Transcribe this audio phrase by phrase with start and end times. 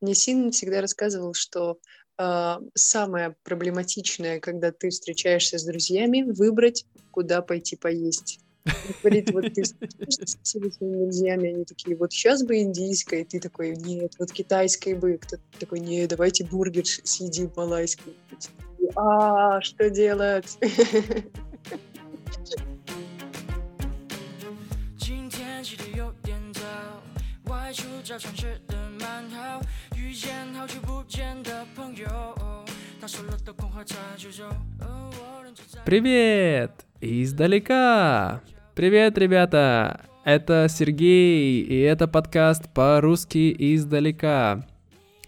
[0.00, 1.78] Мне Син всегда рассказывал, что
[2.18, 8.40] э, самое проблематичное, когда ты встречаешься с друзьями, выбрать, куда пойти поесть.
[8.64, 13.24] Он говорит, вот ты встречаешься всеми своими друзьями, они такие, вот сейчас бы индийское, и
[13.24, 18.16] ты такой, нет, вот китайское бы, кто-то такой, нет, давайте бургер съедим малайский.
[18.96, 20.58] А, что делать?
[30.09, 32.07] 今天起的有点早，外出找常吃的馒头，遇见好久不见的朋友，
[32.99, 34.43] 他说了的空话茶酒酒。
[35.85, 36.71] Привет!
[37.01, 38.41] Издалека!
[38.73, 40.01] Привет, ребята!
[40.23, 44.65] Это Сергей, и это подкаст по-русски издалека.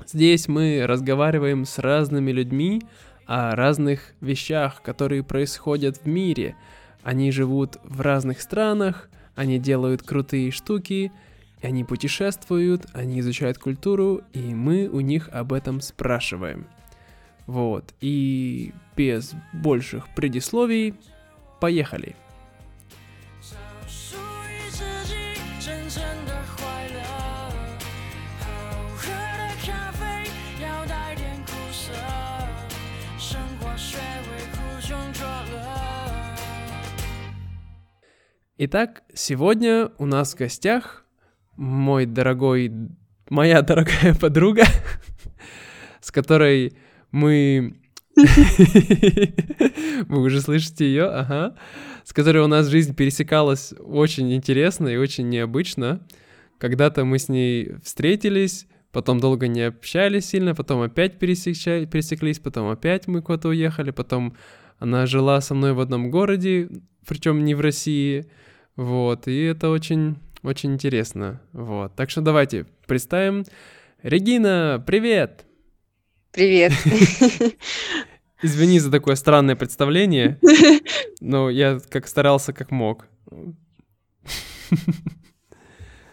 [0.07, 2.81] Здесь мы разговариваем с разными людьми
[3.27, 6.55] о разных вещах, которые происходят в мире.
[7.03, 11.11] Они живут в разных странах, они делают крутые штуки,
[11.62, 16.66] они путешествуют, они изучают культуру, и мы у них об этом спрашиваем.
[17.46, 20.94] Вот, и без больших предисловий,
[21.60, 22.16] поехали!
[38.64, 41.04] Итак, сегодня у нас в гостях
[41.56, 42.72] мой дорогой,
[43.28, 44.64] моя дорогая подруга,
[46.00, 46.76] с которой
[47.10, 47.76] мы...
[48.16, 51.56] Вы уже слышите ее, ага.
[52.04, 56.06] С которой у нас жизнь пересекалась очень интересно и очень необычно.
[56.58, 61.86] Когда-то мы с ней встретились, потом долго не общались сильно, потом опять пересекча...
[61.86, 64.36] пересеклись, потом опять мы куда-то уехали, потом
[64.78, 66.68] она жила со мной в одном городе,
[67.06, 68.26] причем не в России,
[68.76, 71.40] вот, и это очень, очень интересно.
[71.52, 73.44] Вот, так что давайте представим.
[74.02, 75.44] Регина, привет!
[76.30, 76.72] Привет!
[78.42, 80.40] Извини за такое странное представление,
[81.20, 83.06] но я как старался, как мог.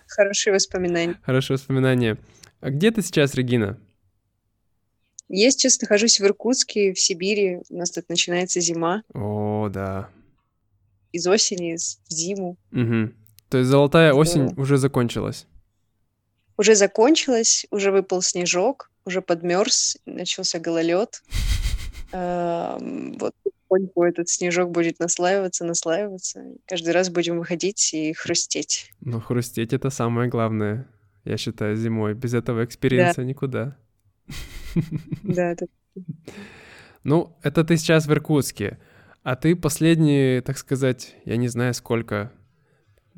[0.07, 1.19] Хорошие воспоминания.
[1.23, 2.17] Хорошие воспоминания.
[2.59, 3.79] А где ты сейчас, Регина?
[5.27, 7.59] Я сейчас нахожусь в Иркутске, в Сибири.
[7.69, 9.03] У нас тут начинается зима.
[9.13, 10.09] О, да
[11.11, 12.57] из осени в зиму.
[12.71, 13.11] Угу.
[13.49, 15.47] То есть золотая осень уже закончилась?
[16.57, 21.21] Уже закончилась, уже выпал снежок, уже подмерз, начался гололед.
[22.11, 23.35] Вот
[23.69, 26.43] потихоньку этот снежок будет наслаиваться, наслаиваться.
[26.65, 28.91] Каждый раз будем выходить и хрустеть.
[29.01, 30.87] Ну, хрустеть— это самое главное,
[31.23, 32.13] я считаю, зимой.
[32.13, 33.77] Без этого experience а никуда.
[35.23, 35.65] Да, это...
[37.03, 38.77] Ну, это ты сейчас в Иркутске.
[39.23, 42.31] А ты последние, так сказать, я не знаю сколько,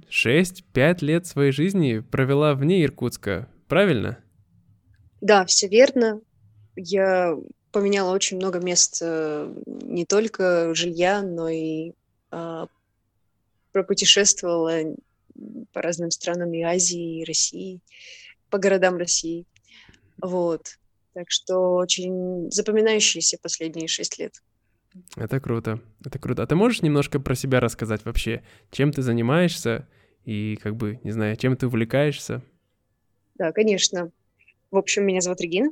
[0.10, 4.18] 6-5 лет своей жизни провела вне Иркутска, правильно?
[5.22, 6.22] Да, все верно.
[6.76, 7.36] Я
[7.72, 11.94] поменяла очень много мест э, не только жилья, но и
[12.32, 12.66] э,
[13.72, 14.96] пропутешествовала
[15.72, 17.82] по разным странам и Азии, и России,
[18.50, 19.46] по городам России.
[20.22, 20.78] Вот.
[21.14, 24.42] Так что очень запоминающиеся последние шесть лет.
[25.16, 26.44] Это круто, это круто.
[26.44, 28.44] А ты можешь немножко про себя рассказать вообще?
[28.72, 29.88] Чем ты занимаешься
[30.26, 32.42] и, как бы, не знаю, чем ты увлекаешься?
[33.36, 34.12] Да, конечно.
[34.70, 35.72] В общем, меня зовут Регина.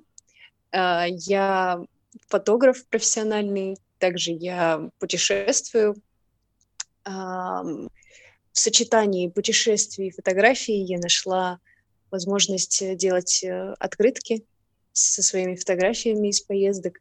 [0.71, 1.83] А, я
[2.27, 5.95] фотограф профессиональный, также я путешествую.
[7.05, 7.89] В
[8.53, 11.59] сочетании путешествий и фотографий я нашла
[12.11, 14.45] возможность делать э, открытки
[14.91, 16.99] со своими фотографиями из поездок.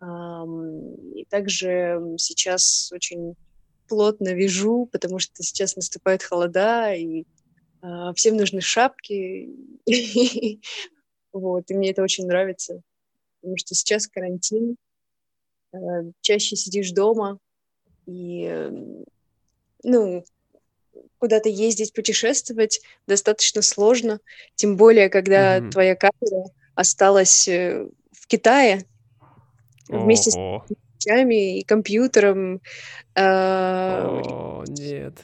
[0.00, 3.34] И также сейчас очень
[3.88, 7.24] плотно вяжу, потому что сейчас наступает холода, и
[7.80, 9.48] а, всем нужны шапки.
[11.30, 12.80] Вот, и мне это очень нравится,
[13.40, 14.76] потому что сейчас карантин,
[15.72, 15.78] а,
[16.22, 17.38] чаще сидишь дома,
[18.06, 18.70] и,
[19.82, 20.24] ну,
[21.18, 24.20] куда-то ездить, путешествовать достаточно сложно,
[24.54, 25.70] тем более, когда mm-hmm.
[25.70, 26.44] твоя камера
[26.74, 28.86] осталась э, в Китае,
[29.88, 30.64] вместе О-о.
[30.66, 30.70] с
[31.04, 32.60] вещами и компьютером.
[33.14, 35.14] Э, О, нет.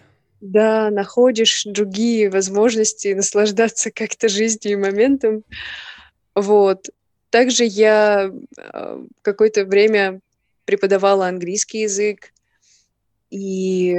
[0.41, 5.45] Да, находишь другие возможности наслаждаться как-то жизнью и моментом.
[6.35, 6.91] Вот.
[7.31, 10.21] Также я э, какое-то время
[10.65, 12.33] преподавала английский язык.
[13.31, 13.97] И...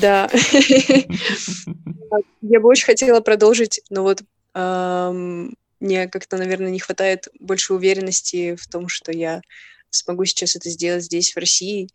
[0.00, 0.28] Да.
[2.42, 4.22] Я бы очень хотела продолжить, но вот
[5.86, 9.40] мне как-то, наверное, не хватает больше уверенности в том, что я
[9.90, 11.88] смогу сейчас это сделать здесь, в России,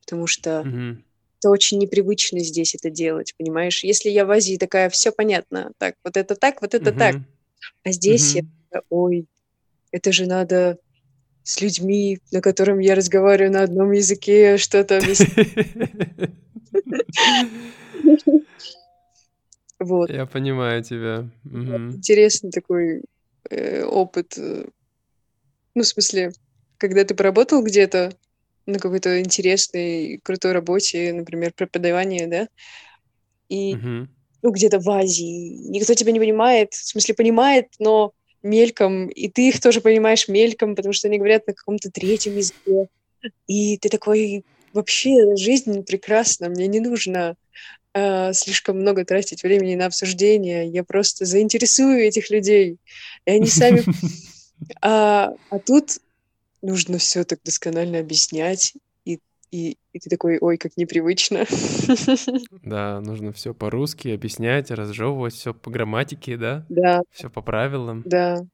[0.00, 1.02] потому что mm-hmm.
[1.38, 3.84] это очень непривычно здесь это делать, понимаешь?
[3.84, 6.98] Если я в Азии такая, все понятно, так, вот это так, вот это mm-hmm.
[6.98, 7.16] так,
[7.84, 8.50] А здесь Мгм.
[8.72, 9.26] я, ой,
[9.92, 10.78] это же надо
[11.42, 15.48] с людьми, на котором я разговариваю на одном языке, что-то объяснять.
[19.84, 20.08] Вот.
[20.10, 21.28] Я понимаю тебя.
[21.44, 21.96] Мгм.
[21.96, 23.02] Интересный такой
[23.50, 24.38] э, опыт.
[24.38, 24.64] э,
[25.74, 26.32] Ну, в смысле,
[26.78, 28.16] когда ты поработал где-то
[28.66, 32.48] на какой-то интересной, крутой работе, например, преподавание, да,
[33.48, 34.08] и, Мгм.
[34.42, 38.12] ну, где-то в Азии, никто тебя не понимает, в смысле, понимает, но
[38.42, 42.88] мельком, и ты их тоже понимаешь мельком, потому что они говорят на каком-то третьем языке,
[43.46, 47.36] и ты такой, вообще, жизнь прекрасна, мне не нужно
[47.94, 52.78] э, слишком много тратить времени на обсуждение, я просто заинтересую этих людей,
[53.26, 53.82] и они сами...
[54.80, 55.98] А, а тут
[56.62, 58.74] нужно все так досконально объяснять,
[59.04, 59.20] и,
[59.50, 61.46] и, и ты такой, ой, как непривычно.
[62.62, 66.64] Да, нужно все по-русски объяснять, разжевывать все по грамматике, да?
[66.68, 68.02] Да, Все по правилам.
[68.06, 68.44] да.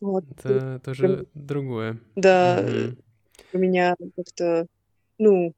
[0.00, 1.98] Вот, Это тоже другое.
[2.16, 2.98] да, Мгм.
[3.52, 4.66] у меня как-то,
[5.18, 5.54] ну,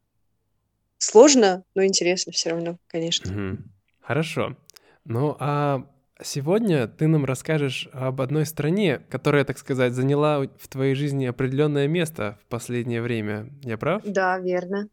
[0.99, 3.33] сложно, но интересно все равно, конечно.
[3.33, 3.73] Мгм.
[4.01, 4.57] Хорошо.
[5.05, 5.87] Ну, а
[6.23, 11.89] сегодня ты нам расскажешь об одной стране, которая, так сказать, заняла в твоей жизни определенное
[11.89, 13.51] место в последнее время.
[13.63, 14.03] Я прав?
[14.05, 14.89] Да, верно,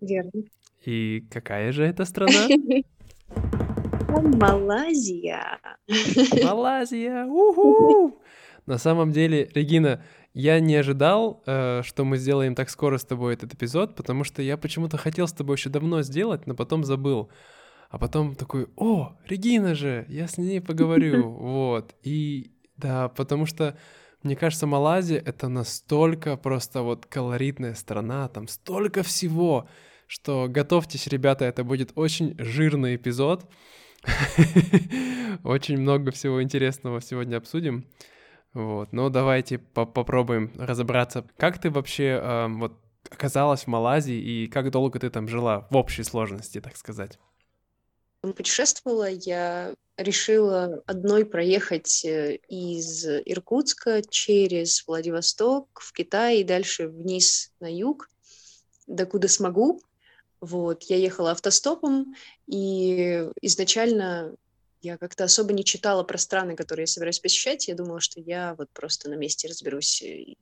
[0.00, 0.42] верно.
[0.84, 2.48] И какая же это страна?
[4.08, 5.58] Малайзия.
[6.42, 7.24] Малайзия!
[7.26, 8.20] Уху!
[8.66, 10.02] На самом деле, Регина,
[10.38, 14.42] я не ожидал, э, что мы сделаем так скоро с тобой этот эпизод, потому что
[14.42, 17.30] я почему-то хотел с тобой еще давно сделать, но потом забыл.
[17.88, 21.94] А потом такой, о, Регина же, я с ней поговорю, вот.
[22.02, 23.78] И да, потому что,
[24.22, 29.70] мне кажется, Малайзия— это настолько просто вот колоритная страна, там столько всего,
[30.06, 33.50] что готовьтесь, ребята, это будет очень жирный эпизод.
[35.44, 37.86] Очень много всего интересного сегодня обсудим.
[38.56, 41.26] Вот, ну давайте по- попробуем разобраться.
[41.36, 42.72] Как ты вообще э, вот
[43.10, 47.18] оказалась в Малайзии и как долго ты там жила в общей сложности, так сказать?
[48.22, 57.52] Путешествовала, я решила одной проехать э, из Иркутска через Владивосток в Китай и дальше вниз
[57.60, 58.08] на юг,
[58.86, 59.82] докуда смогу.
[60.40, 62.14] Вот, я ехала автостопом,
[62.46, 64.34] и изначально
[64.86, 67.66] я как-то особо не читала про страны, которые я собираюсь посещать.
[67.66, 70.00] Я думала, что я вот просто на месте разберусь.
[70.02, 70.38] И-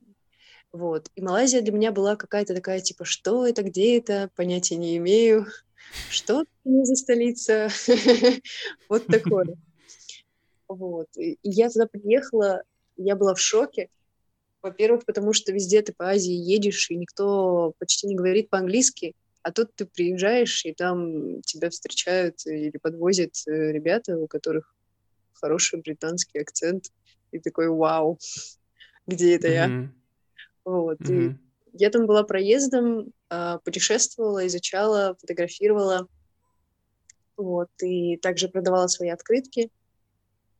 [0.71, 1.09] Вот.
[1.15, 5.47] И Малайзия для меня была какая-то такая, типа, что это, где это, понятия не имею.
[6.09, 7.69] Что это за столица?
[8.89, 9.47] Вот такое.
[10.67, 11.07] Вот.
[11.15, 12.63] И я туда приехала,
[12.97, 13.89] я была в шоке.
[14.63, 19.13] Во-первых, потому что везде ты по Азии едешь, и никто почти не говорит по-английски.
[19.45, 24.73] А тут ты приезжаешь, и там тебя встречают или подвозят э, ребята, у которых
[25.33, 26.85] хороший британский акцент.
[27.31, 28.17] И такой, вау,
[29.07, 29.67] где это я?
[29.67, 29.93] Мгм,
[30.65, 30.97] Вот.
[31.01, 31.39] И мгм.
[31.73, 36.07] я там была проездом, а, путешествовала, изучала, фотографировала.
[37.37, 37.69] Вот.
[37.83, 39.69] И также продавала свои открытки.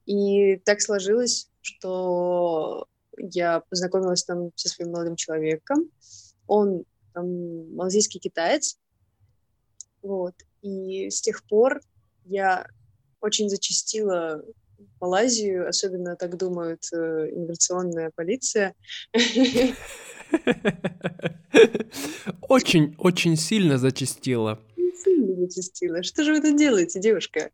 [0.06, 2.86] И так сложилось, что
[3.18, 5.90] я познакомилась там со своим молодым человеком.
[6.46, 6.86] Он
[7.16, 8.78] там малазийский китаец.
[10.04, 10.36] Вот.
[10.62, 11.82] И с тех пор
[12.26, 12.68] я
[13.22, 14.44] очень зачастила
[15.00, 18.76] Малайзию, особенно так думают э, иммиграционная полиция.
[22.50, 24.60] Очень, очень сильно зачастила.
[25.04, 26.04] Сильно зачастила.
[26.04, 27.52] Что же вы тут делаете, девушка?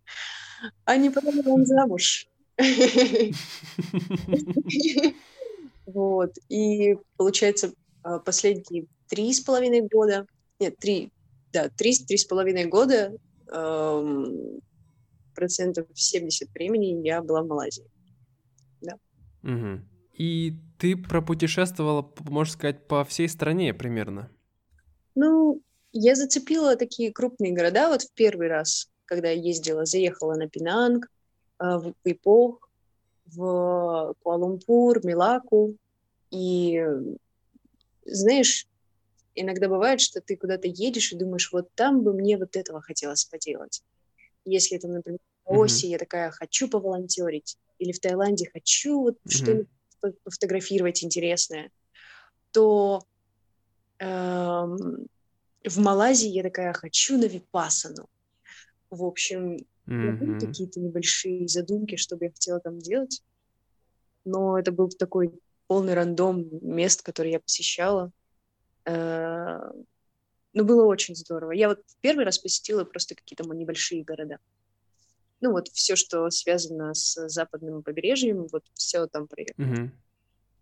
[0.85, 2.27] А не пора вам замуж?
[5.93, 6.33] Вот.
[6.49, 10.25] И получается, а, последние три с половиной года,
[10.59, 11.11] нет, три,
[11.53, 13.13] да, три, три с половиной года
[13.51, 14.61] ам,
[15.35, 17.91] процентов 70 времени я была в Малайзии.
[19.41, 19.87] Мгм.
[20.13, 24.29] И ты пропутешествовала, можно сказать, по всей стране примерно.
[25.15, 30.47] Ну, я зацепила такие крупные города вот в первый раз, когда я ездила, заехала на
[30.47, 31.07] Пинанг,
[31.57, 32.69] а, в Ипох,
[33.25, 35.75] в Куала-Лумпур, Милаку.
[36.29, 37.01] И, э,
[38.05, 38.67] знаешь,
[39.35, 43.25] иногда бывает, что ты куда-то едешь и думаешь, вот там бы мне вот этого хотелось
[43.25, 43.81] поделать.
[44.45, 45.59] Если там, например, в Мгм.
[45.59, 49.31] Лаосе я такая, хочу поволонтерить, или в Таиланде хочу вот Мгм.
[49.33, 49.67] что-нибудь
[50.01, 51.71] по- пофотографировать интересное,
[52.51, 53.01] то
[53.99, 55.07] эм,
[55.63, 58.07] в Малайзии я такая, хочу на Випассану.
[58.89, 60.39] В общем, Мгм.
[60.39, 63.21] какие-то небольшие задумки, что бы я хотела там делать,
[64.25, 65.31] но это был такой
[65.67, 68.11] полный рандом мест, которые я посещала.
[68.85, 69.71] Э,
[70.53, 71.51] Ну, было очень здорово.
[71.51, 74.37] Я вот первый раз посетила просто какие-то небольшие города.
[75.39, 79.55] ну вот все, что связано с западным побережьем, вот все там проехал.
[79.57, 79.91] Мгм.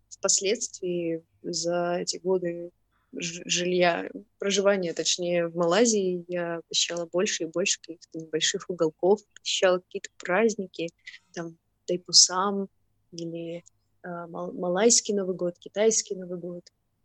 [0.08, 2.70] Впоследствии за эти годы
[3.12, 4.08] жилья,
[4.38, 10.88] проживания, точнее, в Малайзии я посещала больше и больше каких-то небольших уголков, посещала какие-то праздники,
[11.32, 12.68] там Тайпусам
[13.12, 13.64] или
[14.04, 16.62] мал- малайский Новый год, китайский Новый год,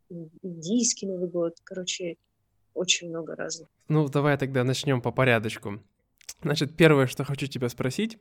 [0.09, 1.55] индийский Новый год.
[1.63, 2.17] Короче,
[2.73, 3.69] очень много разных.
[3.87, 5.81] Ну, давай тогда начнем по порядочку.
[6.41, 8.17] Значит, первое, что хочу тебя спросить,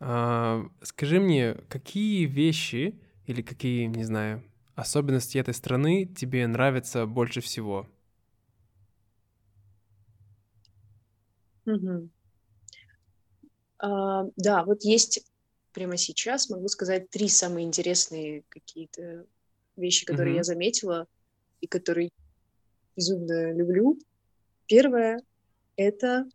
[0.00, 7.40] а, скажи мне, какие вещи или какие, не знаю, особенности этой страны тебе нравятся больше
[7.40, 7.86] всего?
[11.66, 12.10] Мгм.
[13.78, 15.24] А, да, вот есть
[15.72, 19.26] прямо сейчас, могу сказать, три самые интересные какие-то
[19.80, 20.44] вещи, которые я Мгм.
[20.44, 21.06] заметила
[21.60, 22.10] и которые
[22.96, 23.98] безумно люблю.
[24.66, 25.20] Первое—
[25.76, 26.26] это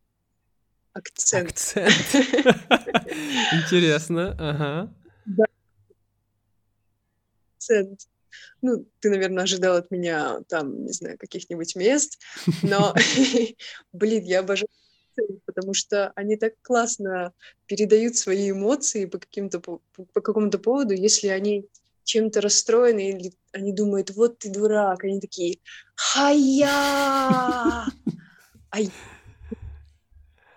[0.93, 1.49] акцент.
[1.49, 1.91] Акцент.
[3.53, 4.93] Интересно, ага.
[5.25, 5.45] Да,
[7.57, 8.01] акцент.
[8.61, 12.19] Ну, ты, наверное, ожидал от меня там, не знаю, каких-нибудь мест,
[12.63, 12.93] но,
[13.93, 14.67] блин, я обожаю
[15.45, 17.31] потому что они так классно
[17.67, 19.81] передают свои эмоции по каким-то по,
[20.13, 21.69] по какому-то поводу, если они
[22.05, 25.57] чем-то расстроены или они думают, вот ты дурак, они такие,
[25.95, 27.85] хая, а,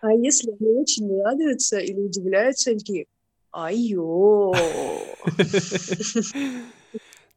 [0.00, 3.06] а если они очень радуются или удивляются, они такие,
[3.50, 4.54] айо.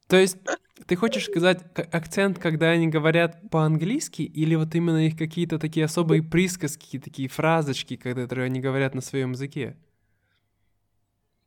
[0.08, 0.38] То есть
[0.88, 6.22] ты хочешь сказать акцент, когда они говорят по-английски, или вот именно их какие-то такие особые
[6.22, 9.78] присказки, такие фразочки, которые они говорят на своем языке?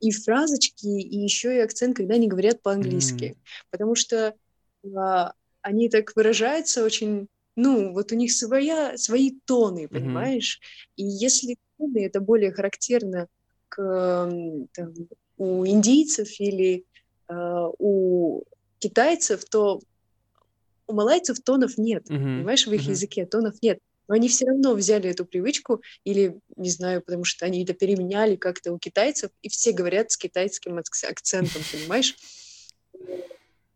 [0.05, 3.37] И фразочки, и еще и акцент, когда они говорят по-английски.
[3.71, 4.35] Потому что
[4.95, 10.59] а, они так выражаются очень, ну, вот у них своя, свои тоны, понимаешь?
[10.95, 13.27] И если тоны это более характерно
[13.69, 14.29] к,
[14.73, 14.93] там,
[15.37, 16.85] у индийцев или
[17.27, 18.43] а, у
[18.77, 19.81] китайцев, то
[20.87, 22.91] у малайцев тонов нет, мгм, понимаешь, в их мгм.
[22.91, 23.79] языке тонов нет.
[24.07, 28.35] Но они все равно взяли эту привычку, или, не знаю, потому что они это переменяли
[28.35, 32.15] как-то у китайцев, и все говорят с китайским акц- акцентом, понимаешь?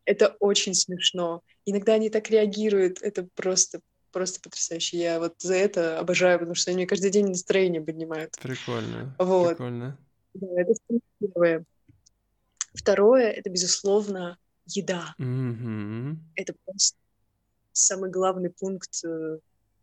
[0.06, 1.42] Это очень смешно.
[1.66, 3.82] Иногда они так реагируют, это просто,
[4.12, 4.98] просто потрясающе.
[4.98, 8.36] Я вот за это обожаю, потому что они мне каждый день настроение поднимают.
[8.42, 9.98] Прикольно, Вот, прикольно.
[10.34, 10.74] да, это
[11.20, 11.66] первое.
[12.74, 15.14] Второе, это, безусловно, еда.
[15.18, 16.24] Мгм.
[16.36, 16.98] Это просто
[17.72, 19.04] самый главный пункт.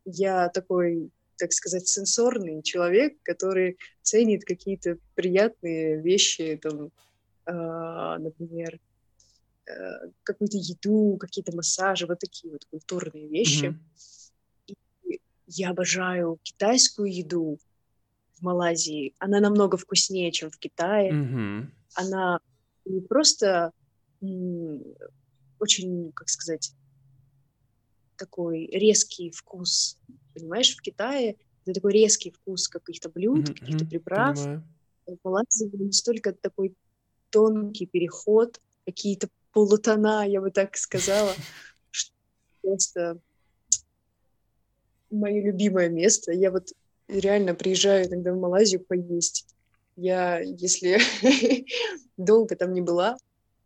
[0.07, 6.91] Э, Я такой, так сказать, сенсорный человек, который ценит какие-то приятные вещи, там,
[7.45, 8.81] а, например,
[9.67, 13.67] э, какую-то еду, какие-то массажи, вот такие вот культурные вещи.
[13.67, 13.81] Мгм.
[15.05, 17.59] И я обожаю китайскую еду
[18.35, 19.15] в Малайзии.
[19.19, 21.13] Она намного вкуснее, чем в Китае.
[21.13, 21.73] Мгм.
[21.95, 22.41] Она
[22.85, 23.73] не просто
[25.59, 26.73] очень, как сказать,
[28.17, 29.99] такой резкий вкус.
[30.35, 34.37] Понимаешь, в Китае это такой резкий вкус каких-то блюд, Мгм, каких-то приправ.
[34.37, 34.63] Понимаю.
[35.07, 36.75] В Малайзии настолько такой
[37.31, 41.37] тонкий переход, какие-то полутона, я бы так сказала,
[41.91, 42.13] что
[42.63, 43.21] просто
[45.11, 46.33] мое любимое место.
[46.33, 46.69] Я вот
[47.09, 49.47] реально приезжаю иногда в Малайзию поесть.
[49.97, 50.99] Я, если
[52.17, 53.17] долго там не была,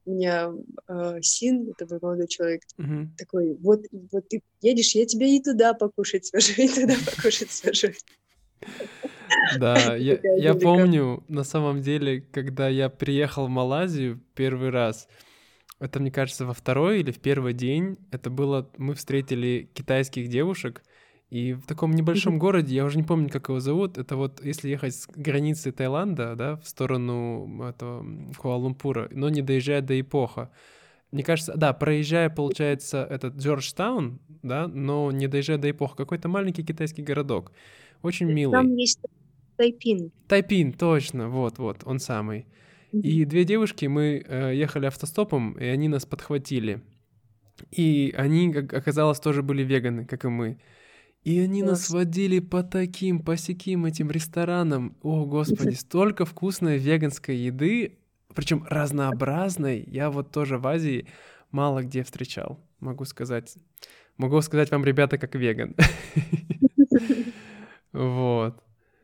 [0.04, 0.52] у меня
[0.88, 3.14] э, Син, это мой молодой человек, Мгм.
[3.16, 3.80] такой, вот,
[4.12, 7.88] вот ты едешь, я тебя и туда покушать свожу, и туда покушать свожу.
[9.52, 15.08] Да, я, я помню, на самом деле, когда я приехал в Малайзию первый раз,
[15.80, 20.82] это, мне кажется, во второй или в первый день, это было, мы встретили китайских девушек,
[21.30, 24.68] и в таком небольшом городе, я уже не помню, как его зовут, это вот если
[24.68, 28.04] ехать с границы Таиланда, да, в сторону этого
[28.36, 30.50] Куала-Лумпура, но не доезжая до Ипоха.
[31.12, 36.64] Мне кажется, да, проезжая, получается, этот Джорджтаун, да, но не доезжая до Ипоха, какой-то маленький
[36.64, 37.52] китайский городок,
[38.02, 38.52] очень милый.
[38.52, 39.00] Там есть
[39.56, 40.10] Тайпин.
[40.26, 42.46] Тайпин, точно, вот-вот, он самый.
[42.92, 46.82] И две девушки, мы э, ехали автостопом, и они нас подхватили.
[47.70, 50.58] И они, как оказалось, тоже были веганы, как и мы.
[51.22, 54.96] И они нас водили по таким, по сяким этим ресторанам.
[55.02, 57.98] О, господи, столько вкусной веганской еды,
[58.34, 61.06] причем разнообразной, я вот тоже в Азии
[61.50, 63.54] мало где встречал, могу сказать.
[64.16, 65.74] Могу сказать вам, ребята, как веган.
[67.92, 68.56] Вот,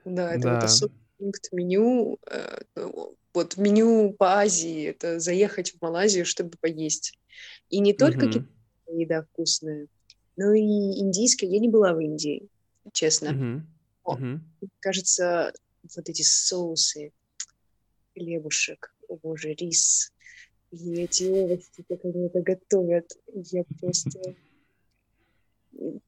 [0.04, 2.18] Да, это вот особый пункт меню.
[2.30, 2.60] э,
[3.34, 7.18] Вот меню по Азии, это заехать в Малайзию, чтобы поесть.
[7.68, 8.44] И не только
[8.86, 9.88] еда вкусная,
[10.36, 11.46] но и индийская.
[11.46, 12.48] Я не была в Индии,
[12.92, 13.32] честно.
[13.32, 13.66] Мгм.
[14.06, 14.44] Но, Мгм.
[14.80, 15.52] кажется,
[15.94, 17.12] вот эти соусы,
[18.14, 20.12] хлебушек, о боже, рис,
[20.70, 23.10] и эти овощи, как они это готовят.
[23.32, 24.20] Я просто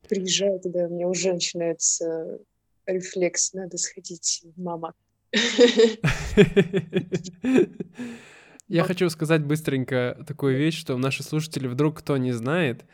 [0.09, 2.39] приезжаю туда, у меня уже начинается
[2.87, 4.95] рефлекс, надо сходить в мама.
[8.69, 12.85] Я хочу сказать быстренько такую вещь, что наши слушатели вдруг кто не знает,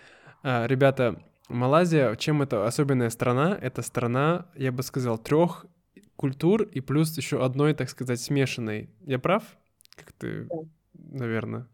[0.45, 3.59] ребята, Малайзия, чем это особенная страна?
[3.61, 5.67] Это страна, я бы сказал, трех
[6.17, 8.91] культур и плюс еще одной, так сказать, смешанной.
[9.05, 9.43] Я прав?
[9.97, 10.49] Как ты,
[10.95, 11.69] наверное.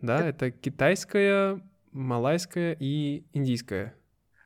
[0.00, 1.60] Да, да, это китайская,
[1.92, 3.94] малайская и индийская.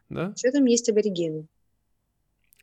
[0.09, 0.33] Да?
[0.37, 1.47] Что там есть аборигены?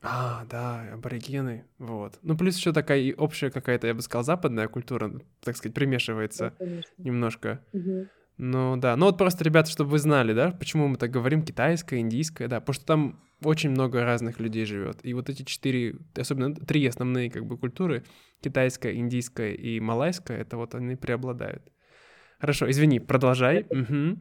[0.02, 2.20] А, да, аборигены, вот.
[2.22, 5.12] Ну, плюс еще такая общая какая-то, я бы сказал, западная культура,
[5.42, 6.66] так сказать, примешивается да,
[6.98, 7.64] немножко.
[7.74, 8.08] Угу.
[8.38, 8.96] Ну, да.
[8.98, 12.60] Ну, вот просто, ребята, чтобы вы знали, да, почему мы так говорим, китайская, индийская, да,
[12.60, 15.00] потому что там очень много разных людей живет.
[15.04, 18.04] И вот эти четыре, особенно три основные как бы культуры,
[18.42, 21.64] китайская, индийская и малайская, это вот они преобладают.
[22.40, 23.66] Хорошо, извини, продолжай.
[23.70, 24.18] Угу.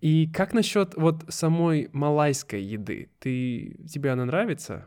[0.00, 3.10] И как насчет вот самой малайской еды?
[3.20, 4.86] Ты тебе она нравится?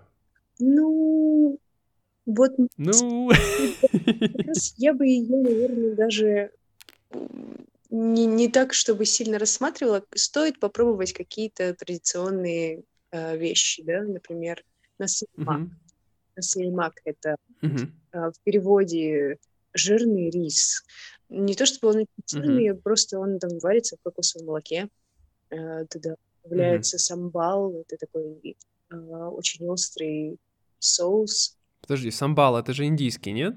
[0.60, 1.58] Ну,
[2.26, 2.52] вот.
[2.78, 3.32] Ну.
[4.78, 6.52] Я бы ее, наверное, даже
[7.94, 10.04] не, не так, чтобы сильно рассматривала.
[10.16, 14.64] Стоит попробовать какие-то традиционные э, вещи, да, например,
[15.00, 15.62] насыльмак.
[15.62, 15.70] Uh-huh.
[16.36, 17.88] Насыльмак— это uh-huh.
[18.12, 19.38] э, в переводе
[19.74, 20.84] жирный рис
[21.34, 22.82] не то чтобы он жирный, mm-hmm.
[22.82, 24.90] просто он там варится в кокосовом молоке.
[25.50, 27.00] Э, туда добавляется mm-hmm.
[27.00, 28.56] самбал, это такой
[28.92, 30.38] э, очень острый
[30.80, 31.58] соус.
[31.82, 33.56] Подожди, самбал это же индийский, нет?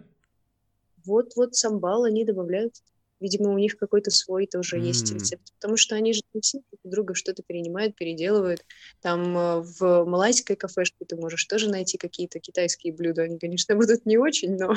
[1.05, 2.75] Вот-вот самбал они добавляют.
[3.21, 4.81] Видимо, у них какой-то свой тоже mm.
[4.83, 6.45] есть рецепт, потому что они же друг
[6.85, 8.65] друга что-то перенимают, переделывают.
[9.01, 13.23] Там э, в малайской кафешке ты можешь тоже найти какие-то китайские блюда.
[13.23, 14.75] Они, конечно, будут не очень, но,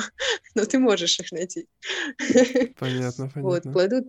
[0.54, 1.66] но ты можешь их найти.
[2.78, 3.42] Понятно, понятно.
[3.42, 4.08] Вот, кладут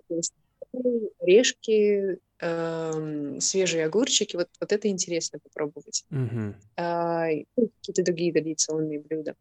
[1.20, 4.36] орешки, э, свежие огурчики.
[4.36, 6.06] Вот, вот это интересно попробовать.
[6.12, 6.54] Mm-hmm.
[6.78, 9.36] А, какие-то другие традиционные блюда.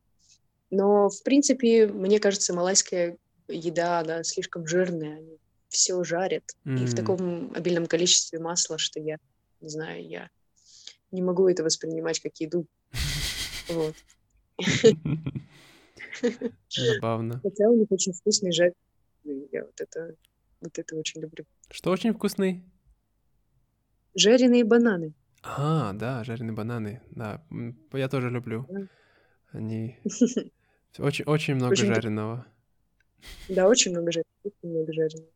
[0.70, 3.16] Но, в принципе, мне кажется, малайская
[3.51, 6.45] еда, она слишком жирная, они все жарят.
[6.65, 6.83] Mm.
[6.83, 9.19] И в таком обильном количестве масла, что я,
[9.61, 10.31] не знаю, я
[11.11, 12.67] не могу это воспринимать как еду.
[13.69, 13.95] Вот.
[16.69, 17.41] Забавно.
[17.43, 18.77] Хотя у них очень вкусный жареный.
[19.53, 20.15] Я вот это,
[20.61, 21.45] вот это очень люблю.
[21.71, 22.65] Что очень вкусный?
[24.15, 25.15] Жареные бананы.
[25.43, 27.01] А, да, жареные бананы.
[27.11, 27.43] Да,
[27.93, 28.67] я тоже люблю.
[29.53, 29.99] Они
[30.99, 32.47] очень, очень много жареного.
[33.48, 34.30] Да, очень много жареного.
[34.44, 35.30] Очень много жареного.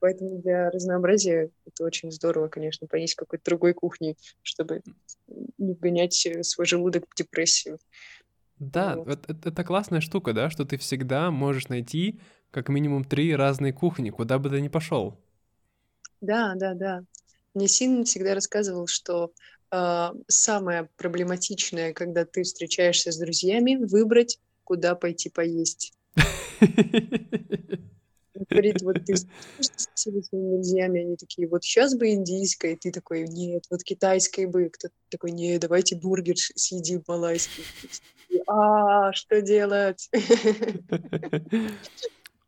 [0.00, 4.82] Поэтому для разнообразия это очень здорово, конечно, поесть какой-то другой кухни, чтобы
[5.58, 7.78] не вгонять свой желудок в депрессию.
[8.58, 9.08] Да, вот.
[9.08, 12.20] это, это классная штука, да, что ты всегда можешь найти
[12.50, 15.18] как минимум три разные кухни, куда бы ты ни пошел.
[16.20, 17.02] Да, да, да.
[17.54, 19.32] Мне Син всегда рассказывал, что
[19.70, 25.92] э, самое проблематичное, когда ты встречаешься с друзьями, выбрать, куда пойти поесть.
[28.50, 29.14] Говорит, вот ты
[29.94, 34.46] всеми своими друзьями, они такие, вот сейчас бы индийская, и ты такой, нет, вот китайской
[34.46, 37.64] бы, кто-то такой, нет, давайте бургер съедим малайский.
[38.46, 40.10] А, что делать?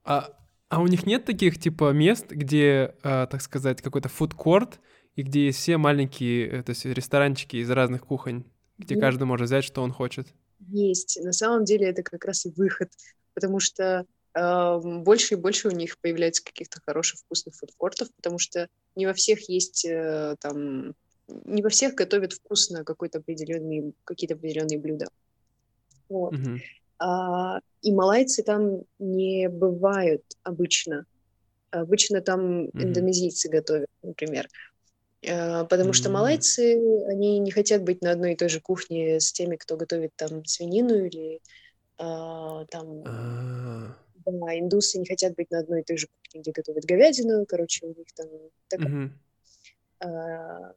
[0.03, 0.31] А,
[0.69, 4.81] а у них нет таких, типа, мест, где, а, так сказать, какой-то фудкорт,
[5.17, 8.45] и где есть все маленькие, э, то есть ресторанчики из разных кухонь,
[8.79, 9.03] где нет.
[9.03, 10.29] каждый может взять, что он хочет?
[10.69, 11.19] Есть.
[11.23, 12.91] На самом деле это как раз и выход
[13.41, 18.69] потому что э, больше и больше у них появляется каких-то хороших вкусных фудкортов, потому что
[18.97, 20.95] не во всех есть э, там,
[21.27, 25.07] не во всех готовят вкусно какой-то определенный, какие-то определенные блюда.
[26.11, 26.35] Вот.
[26.35, 26.59] Mm-hmm.
[26.99, 31.07] А, и малайцы там не бывают обычно.
[31.71, 32.83] Обычно там mm-hmm.
[32.83, 34.49] индонезийцы готовят, например.
[35.27, 35.95] А, потому mm-hmm.
[35.95, 36.75] что малайцы,
[37.07, 40.45] они не хотят быть на одной и той же кухне с теми, кто готовит там
[40.45, 41.41] свинину или
[42.01, 43.97] там, а.
[44.25, 47.87] да, индусы не хотят быть на одной и той же кухне, где готовят говядину, короче,
[47.87, 48.29] у них там
[48.69, 48.81] так,
[50.01, 50.73] а,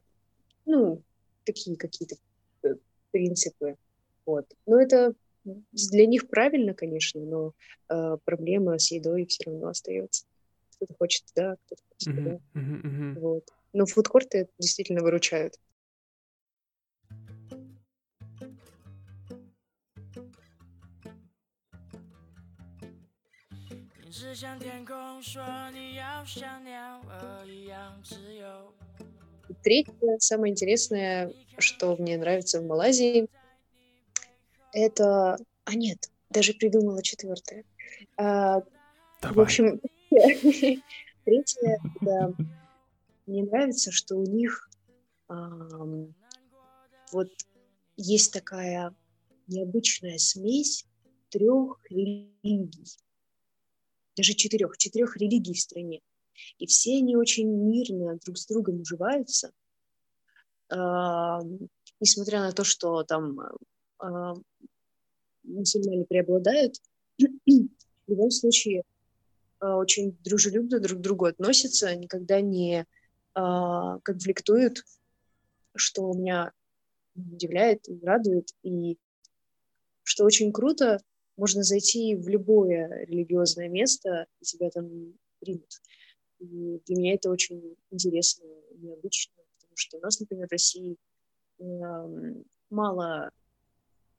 [0.66, 1.02] ну,
[1.44, 2.16] такие какие-то
[2.62, 2.74] э,
[3.10, 3.76] принципы,
[4.26, 4.46] вот.
[4.66, 7.52] Но это для них правильно, конечно, но
[7.88, 10.24] э, проблема с едой все равно остается.
[10.76, 12.30] Кто-то хочет да, кто-то хочет да.
[12.60, 13.20] Uh-huh, uh-huh.
[13.20, 13.48] Вот.
[13.72, 15.58] Но фудкорты действительно выручают.
[24.13, 28.73] 只向天空说你要像鸟儿一样自由。
[29.63, 33.27] Третье, самое интересное, что мне нравится в Малайзии,
[34.71, 35.37] Это...
[35.65, 37.63] А нет, даже придумала четвертое.
[38.17, 38.65] А, в
[39.21, 39.45] Давай.
[39.45, 39.81] общем,
[41.25, 42.31] третье, да,
[43.25, 44.69] мне нравится, что у них
[45.27, 46.13] ам,
[47.11, 47.29] вот
[47.97, 48.95] есть такая
[49.47, 50.85] необычная смесь
[51.29, 52.97] трех религий,
[54.16, 56.00] даже четырех, четырех религий в стране.
[56.58, 59.52] И все они очень мирно друг с другом уживаются,
[60.68, 61.40] а,
[62.00, 63.38] несмотря на то, что там
[63.98, 64.34] а,
[65.44, 66.76] мусульмане преобладают,
[67.18, 68.82] в любом случае
[69.60, 72.86] а, очень дружелюбно друг к другу относятся, никогда не
[73.34, 74.84] а, конфликтуют,
[75.76, 76.52] что меня
[77.14, 78.50] удивляет радует.
[78.62, 78.98] И
[80.02, 81.00] что очень круто,
[81.36, 85.80] можно зайти в любое религиозное место, и тебя там примут.
[86.38, 90.96] И для меня это очень интересно и необычно, потому что у нас, например, в России
[91.58, 93.30] эм, мало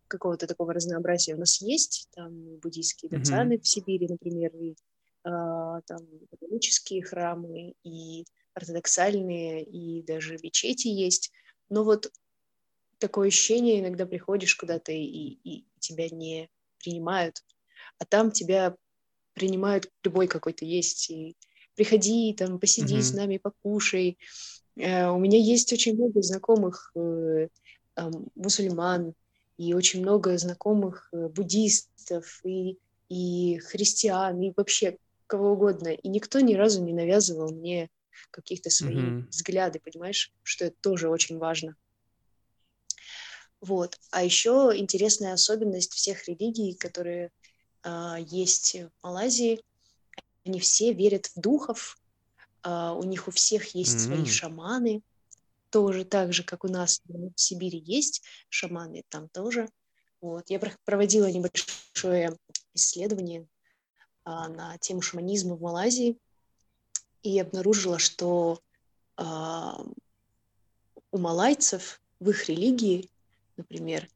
[0.07, 2.07] какого-то такого разнообразия у нас есть.
[2.13, 3.19] Там буддийские Мгм.
[3.19, 4.75] датсаны в Сибири, например, и
[5.23, 11.31] а, там католические храмы, и ортодоксальные, и даже мечети есть.
[11.69, 12.11] Но вот
[12.99, 16.49] такое ощущение, иногда приходишь куда-то, и, и тебя не
[16.79, 17.43] принимают,
[17.99, 18.75] а там тебя
[19.33, 21.09] принимают любой какой то есть.
[21.09, 21.35] И
[21.75, 23.13] приходи, там, посиди с Мгм.
[23.13, 24.17] нами, покушай.
[24.77, 27.47] Э, У меня есть очень много знакомых э,
[28.35, 29.13] мусульман,
[29.57, 32.77] и очень много знакомых э, буддистов, и,
[33.09, 35.89] и христиан, и вообще кого угодно.
[35.89, 37.89] И никто ни разу не навязывал мне
[38.31, 39.27] каких-то свои Мгм.
[39.29, 41.75] взгляды, понимаешь, что это тоже очень важно.
[43.65, 43.99] Вот.
[44.11, 47.31] А еще интересная особенность всех религий, которые
[47.81, 49.59] а, есть в Малайзии,
[50.45, 51.99] они все верят в духов,
[52.61, 54.25] а, у них у всех есть свои М.
[54.27, 55.01] шаманы,
[55.71, 59.67] тоже так же, как у нас в Сибири есть шаманы, там тоже.
[60.21, 60.47] Вот.
[60.51, 62.37] Я про- проводила небольшое
[62.75, 63.47] исследование
[64.25, 66.19] а, на тему шаманизма в Малайзии
[67.23, 68.59] и обнаружила, что
[69.17, 69.83] а,
[71.11, 73.09] у малайцев в их религии,
[73.57, 74.07] например,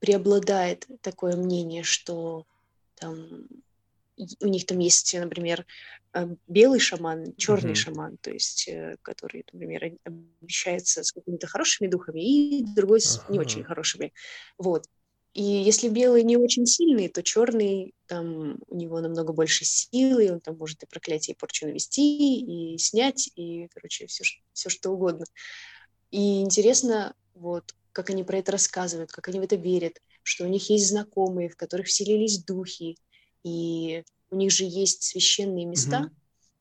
[0.00, 2.44] преобладает такое мнение, что
[2.96, 3.46] там
[4.40, 5.64] у них там есть, например,
[6.14, 7.76] э, белый шаман, черный Мгм.
[7.76, 13.38] шаман, то есть э, который, например, обещается с какими-то хорошими духами, и другой с не
[13.38, 14.12] очень хорошими.
[14.58, 14.86] Вот.
[15.34, 20.40] И если белый не очень сильный, то черный, там у него намного больше силы, он
[20.40, 25.26] там может и проклятие, и порчу навести, и снять, и, короче, все, все что угодно.
[26.10, 30.46] И интересно, вот, как они про это рассказывают, как они в это верят, что у
[30.46, 32.96] них есть знакомые, в которых вселились духи,
[33.42, 36.10] и у них же есть священные места, Мгм.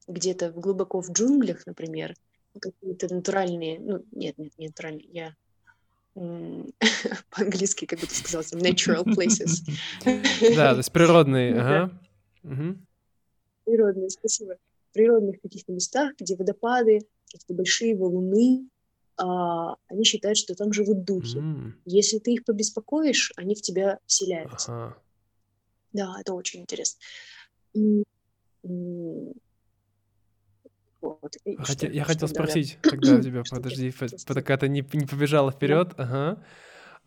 [0.08, 2.16] где-то в- глубоко в джунглях, например,
[2.56, 5.36] ну, какие-то натуральные, ну, нет, нет, не натуральные, я
[7.30, 9.62] по-английски как будто сказала, natural places.
[10.56, 11.92] Да, то есть природные.
[13.64, 14.56] Природные, спасибо.
[14.90, 18.70] В природных каких-то местах, где водопады, какие-то большие валуны,
[19.18, 21.38] а, они считают, что там живут духи.
[21.40, 21.80] М.
[21.86, 24.72] Если ты их побеспокоишь, они в тебя вселяются.
[24.74, 24.98] Ага.
[25.94, 27.00] Да, это очень интересно.
[31.02, 32.44] Вот, и хотя- я хотел да, да.
[32.44, 33.94] спросить тогда у тебя, подожди,
[34.26, 36.44] пока ты не, не побежала вперед, ага.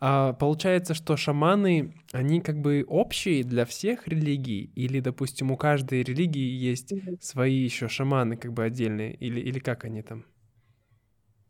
[0.03, 4.71] А получается, что шаманы, они как бы общие для всех религий?
[4.75, 9.13] Или, допустим, у каждой религии есть свои еще шаманы как бы отдельные?
[9.13, 10.25] Или, или как они там?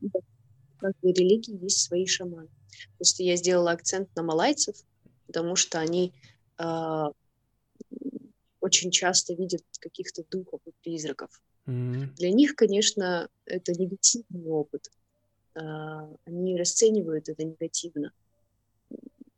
[0.02, 0.20] Да.
[0.82, 2.50] Каждой религии есть свои шаманы.
[2.98, 4.76] Просто я сделала акцент на малайцев,
[5.28, 6.12] потому что они
[6.60, 7.14] м,
[8.60, 11.30] очень часто видят каких-то духов и призраков.
[11.68, 12.14] М.
[12.16, 14.90] Для них, конечно, это негативный опыт.
[15.54, 18.12] А, Они расценивают это негативно.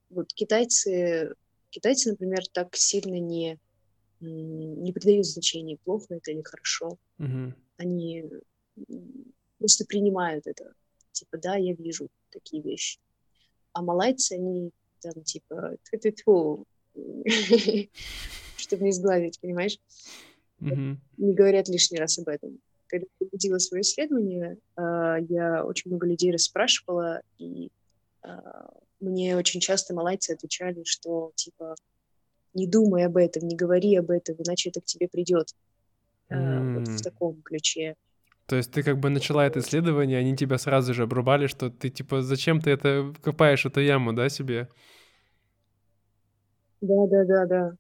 [0.10, 1.36] Вот китайцы,
[1.72, 3.60] китайцы, например, так сильно не,
[4.22, 6.98] не придают значения, плохо это или хорошо.
[7.18, 7.54] Мгм.
[7.78, 8.24] Они
[9.58, 10.74] просто принимают это.
[11.14, 13.00] Типа, да, я вижу такие вещи.
[13.72, 14.72] А малайцы, они
[15.02, 16.66] там типа, тьфу-тьфу,
[18.58, 19.80] чтобы не сглазить, понимаешь?
[21.18, 22.60] Не говорят лишний раз об этом.
[22.88, 27.70] Когда я проводила свое исследование, а, я очень много людей расспрашивала, и
[28.22, 31.76] а, мне очень часто малайцы отвечали, что типа
[32.54, 35.54] не думай об этом, не говори об этом, иначе это к тебе придет.
[36.30, 36.36] А,
[36.76, 36.98] Вот М.
[36.98, 37.96] в таком ключе.
[38.46, 41.90] То есть ты как бы начала это исследование, они тебя сразу же обрубали, что ты
[41.90, 44.68] типа зачем ты это копаешь эту яму, да, себе?
[46.82, 47.72] Да, да, да, да.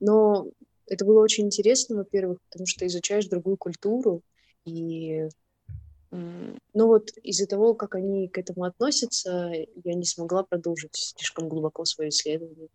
[0.00, 0.46] Но
[0.86, 4.22] это было очень интересно, во-первых, потому что изучаешь другую культуру,
[4.64, 5.28] и
[6.10, 9.52] Но вот из-за того, как они к этому относятся,
[9.84, 12.68] я не смогла продолжить слишком глубоко свое исследование,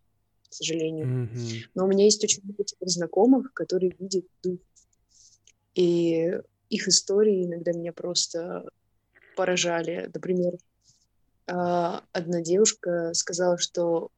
[0.48, 1.06] к сожалению.
[1.06, 1.38] Мгм.
[1.74, 4.58] Но у меня есть очень много знакомых, которые видят дух.
[5.74, 6.38] И
[6.70, 8.68] их истории иногда меня просто
[9.36, 10.10] поражали.
[10.12, 10.54] Например,
[11.46, 14.10] а, одна девушка сказала, что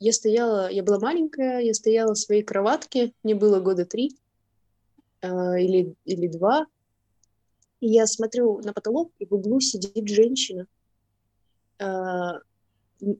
[0.00, 4.16] я стояла, я была маленькая, я стояла в своей кроватке, мне было года три
[5.22, 6.66] а, или, или два,
[7.80, 10.66] и я смотрю на потолок, и в углу сидит женщина
[11.78, 12.40] а,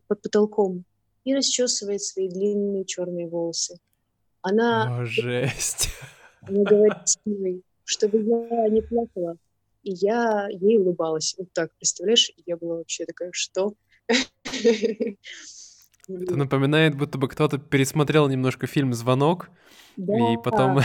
[0.07, 0.85] под потолком
[1.25, 3.79] и расчесывает свои длинные черные волосы.
[4.43, 5.89] Она, О, жесть.
[6.43, 9.37] она говорит со мной, чтобы я не плакала.
[9.83, 11.35] И я ей улыбалась.
[11.39, 12.29] Вот так, представляешь?
[12.37, 13.75] И я была вообще такая, что?
[14.07, 15.17] Это
[16.07, 19.51] напоминает, будто бы кто-то пересмотрел немножко фильм «Звонок»,
[19.97, 20.81] и потом...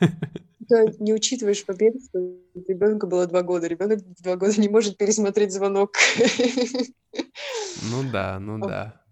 [0.68, 2.18] Ты не учитываешь момент, что
[2.54, 3.66] ребенку было два года.
[3.66, 5.90] Ребенок два года не может пересмотреть звонок.
[7.12, 9.02] Ну да, ну да.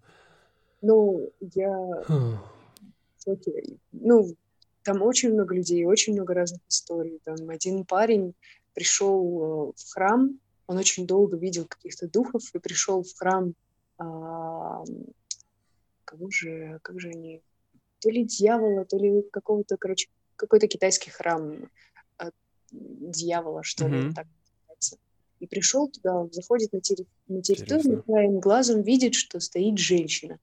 [0.81, 2.03] Ну, я...
[3.91, 4.35] Ну,
[4.83, 7.19] там очень много людей, очень много разных историй.
[7.23, 8.33] Там один парень
[8.73, 13.53] пришел э, в храм, он очень долго видел каких-то духов и пришел в храм
[13.97, 14.83] а,
[16.05, 17.41] кого же, как же они,
[17.99, 21.69] то ли дьявола, то ли какого-то, короче, какой-то китайский храм
[22.17, 22.33] от
[22.71, 24.07] дьявола, что mm-hmm.
[24.07, 24.97] ли, так называется.
[25.39, 30.39] И пришел туда, он заходит на, терри- на территорию, краем глазом видит, что стоит женщина.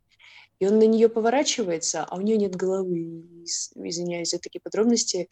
[0.60, 3.24] И он на нее поворачивается, а у нее нет головы.
[3.44, 5.28] Извиняюсь за такие подробности.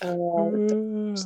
[0.00, 1.16] Mm-hmm.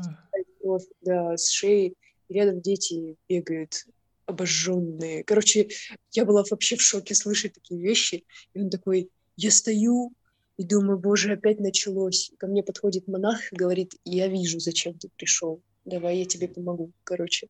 [1.02, 1.94] Да, с шеи.
[2.28, 3.86] И рядом дети бегают
[4.26, 5.24] обожженные.
[5.24, 5.68] Короче,
[6.12, 8.24] я была вообще в шоке слышать такие вещи.
[8.54, 10.12] И он такой, я стою
[10.56, 12.30] и думаю, боже, опять началось.
[12.38, 15.60] Ко мне подходит монах и говорит, я вижу, зачем ты пришел.
[15.84, 16.92] Давай, я тебе помогу.
[17.02, 17.48] Короче,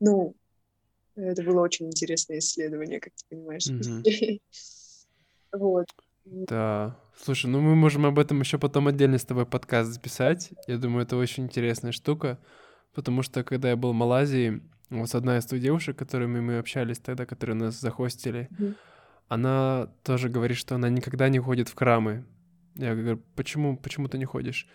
[0.00, 0.34] ну,
[1.16, 3.66] это было очень интересное исследование, как ты понимаешь.
[3.66, 4.40] Mm-hmm.
[5.52, 5.86] вот.
[6.24, 6.96] Да.
[7.16, 10.50] Слушай, ну мы можем об этом еще потом отдельно с тобой подкаст записать.
[10.66, 12.38] Я думаю, это очень интересная штука,
[12.94, 16.98] потому что когда я был в Малайзии, вот одна из той девушек, которыми мы общались
[16.98, 18.74] тогда, которые нас захостили, mm-hmm.
[19.28, 22.24] она тоже говорит, что она никогда не ходит в храмы.
[22.76, 24.68] Я говорю, почему, почему ты не ходишь?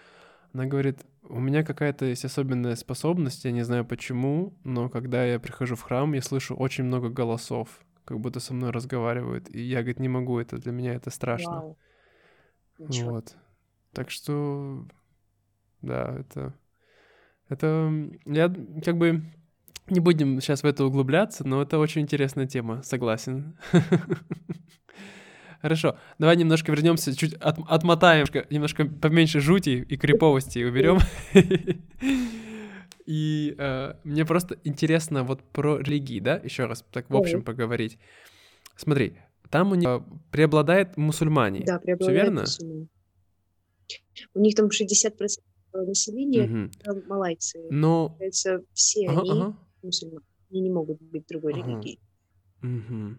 [0.53, 5.39] Она говорит, у меня какая-то есть особенная способность, я не знаю почему, но когда я
[5.39, 9.79] прихожу в храм, я слышу очень много голосов, как будто со мной разговаривают, и я,
[9.79, 11.75] говорит, не могу, это для меня это страшно.
[12.79, 13.03] Wow.
[13.03, 13.35] Вот.
[13.93, 14.85] Так что,
[15.81, 16.53] да, это...
[17.49, 17.91] Это
[18.25, 18.51] я
[18.83, 19.21] как бы
[19.87, 23.57] не будем сейчас в это углубляться, но это очень интересная тема, согласен.
[25.61, 30.99] Хорошо, давай немножко вернемся, чуть от, отмотаем, немножко поменьше жути и криповости уберем.
[33.05, 37.97] И э, мне просто интересно вот про религии, да, еще раз так в общем поговорить.
[38.75, 39.17] Смотри,
[39.49, 41.63] там у них преобладает мусульмане.
[41.65, 42.41] Да, преобладает верно?
[42.41, 42.87] мусульмане.
[44.33, 45.11] У них там 60%
[45.73, 47.01] населения угу.
[47.07, 47.59] малайцы.
[47.69, 48.17] Но...
[48.73, 50.25] Все ага, они ага мусульмане.
[50.51, 51.63] Они не могут быть другой ага.
[51.63, 51.99] религии.
[52.61, 53.17] Угу.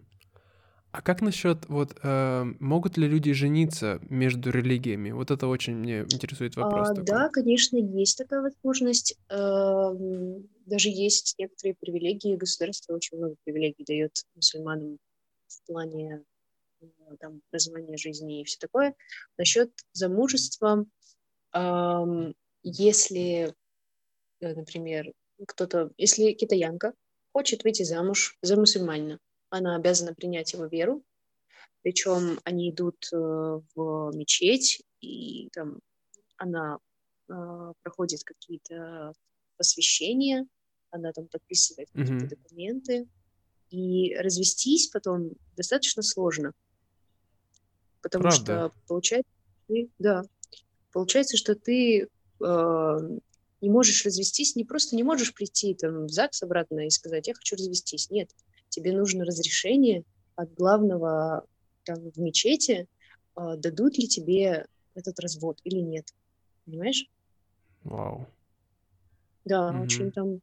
[0.95, 5.11] А как насчет вот э, могут ли люди жениться между религиями?
[5.11, 6.87] Вот это очень мне интересует вопрос.
[6.87, 7.05] А, такой.
[7.05, 9.17] да, конечно, есть такая возможность.
[9.29, 9.93] Э,
[10.65, 12.37] даже есть некоторые привилегии.
[12.37, 14.97] Государство очень много привилегий дает мусульманам
[15.47, 16.23] в плане
[16.79, 16.85] э,
[17.19, 18.95] там, образования жизни и все такое.
[19.37, 20.85] Насчет замужества,
[21.53, 22.31] э,
[22.63, 23.53] если,
[24.39, 25.11] например,
[25.45, 26.93] кто-то, если китаянка
[27.33, 29.19] хочет выйти замуж за мусульманина,
[29.55, 31.01] она обязана принять его веру,
[31.81, 35.79] причем они идут э, в мечеть, и там
[36.37, 36.79] она
[37.29, 39.13] э, проходит какие-то
[39.57, 40.45] посвящения,
[40.91, 42.01] она там подписывает mm-hmm.
[42.01, 43.07] какие-то документы,
[43.69, 46.51] и развестись потом достаточно сложно,
[48.01, 48.43] потому Правда?
[48.43, 49.31] что получается,
[49.99, 50.23] да,
[50.91, 52.09] получается, что ты
[52.43, 52.99] э,
[53.61, 57.33] не можешь развестись, не просто не можешь прийти там в ЗАГС обратно и сказать, я
[57.33, 58.09] хочу развестись.
[58.11, 58.29] Нет,
[58.75, 60.03] тебе нужно разрешение
[60.35, 61.45] от главного
[61.83, 62.87] там, в мечети,
[63.37, 66.13] э, дадут ли тебе этот развод или нет.
[66.65, 67.05] Понимаешь?
[67.83, 68.27] Вау.
[69.45, 69.83] Да, mm-hmm.
[69.83, 70.41] очень там,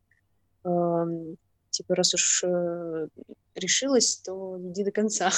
[0.65, 1.35] э,
[1.71, 3.09] типа, раз уж э,
[3.55, 5.31] решилась, то иди до конца.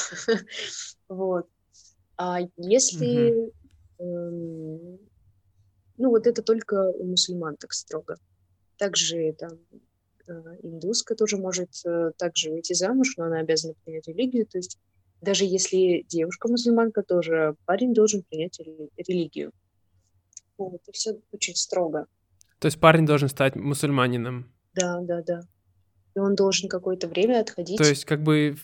[1.09, 1.49] вот.
[2.17, 3.53] А если
[3.99, 4.99] mm-hmm.
[5.97, 8.17] Ну, вот это только у мусульман так строго.
[8.77, 9.77] Также там э,
[10.29, 14.47] индуска тоже может э, также выйти замуж, но она обязана принять религию.
[14.47, 14.79] То есть
[15.21, 18.59] даже если девушка мусульманка, тоже парень должен принять
[18.97, 19.53] религию.
[20.57, 22.07] Вот, и все очень строго.
[22.59, 24.53] То есть парень должен стать мусульманином?
[24.75, 25.41] Да, да, да.
[26.15, 27.79] И он должен какое-то время отходить.
[27.79, 28.57] То есть, как бы...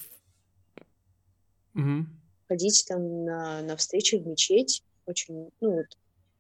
[1.75, 2.07] Угу.
[2.49, 4.85] Ходить там на, на встречи в мечеть.
[5.07, 5.87] Очень, ну вот,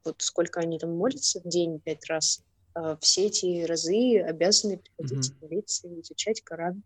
[0.04, 2.42] вот сколько они там молятся в день, пять раз.
[2.74, 5.46] А все эти разы обязаны приходить угу.
[5.46, 6.82] молиться и изучать Коран.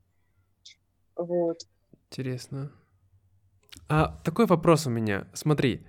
[1.17, 1.67] Вот.
[2.11, 2.73] Интересно.
[3.89, 5.29] А такой вопрос у меня.
[5.35, 5.87] Смотри,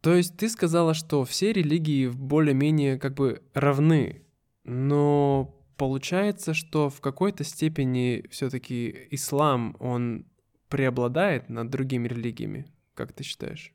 [0.00, 4.26] то есть ты сказала, что все религии более-менее как бы равны,
[4.64, 10.26] но получается, что в какой-то степени все-таки ислам, он
[10.68, 13.72] преобладает над другими религиями, как ты считаешь?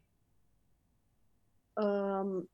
[1.75, 2.45] Um,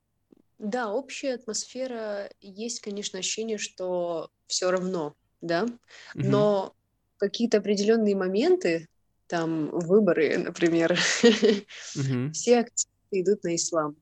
[0.60, 5.72] да, общая атмосфера есть, конечно, ощущение, что все равно, да, угу.
[6.14, 6.74] но
[7.16, 8.86] какие-то определенные моменты,
[9.26, 12.32] там выборы, например, угу.
[12.32, 13.96] все акценты идут на ислам,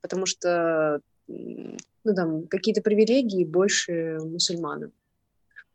[0.00, 4.92] потому что ну там какие-то привилегии больше мусульманам,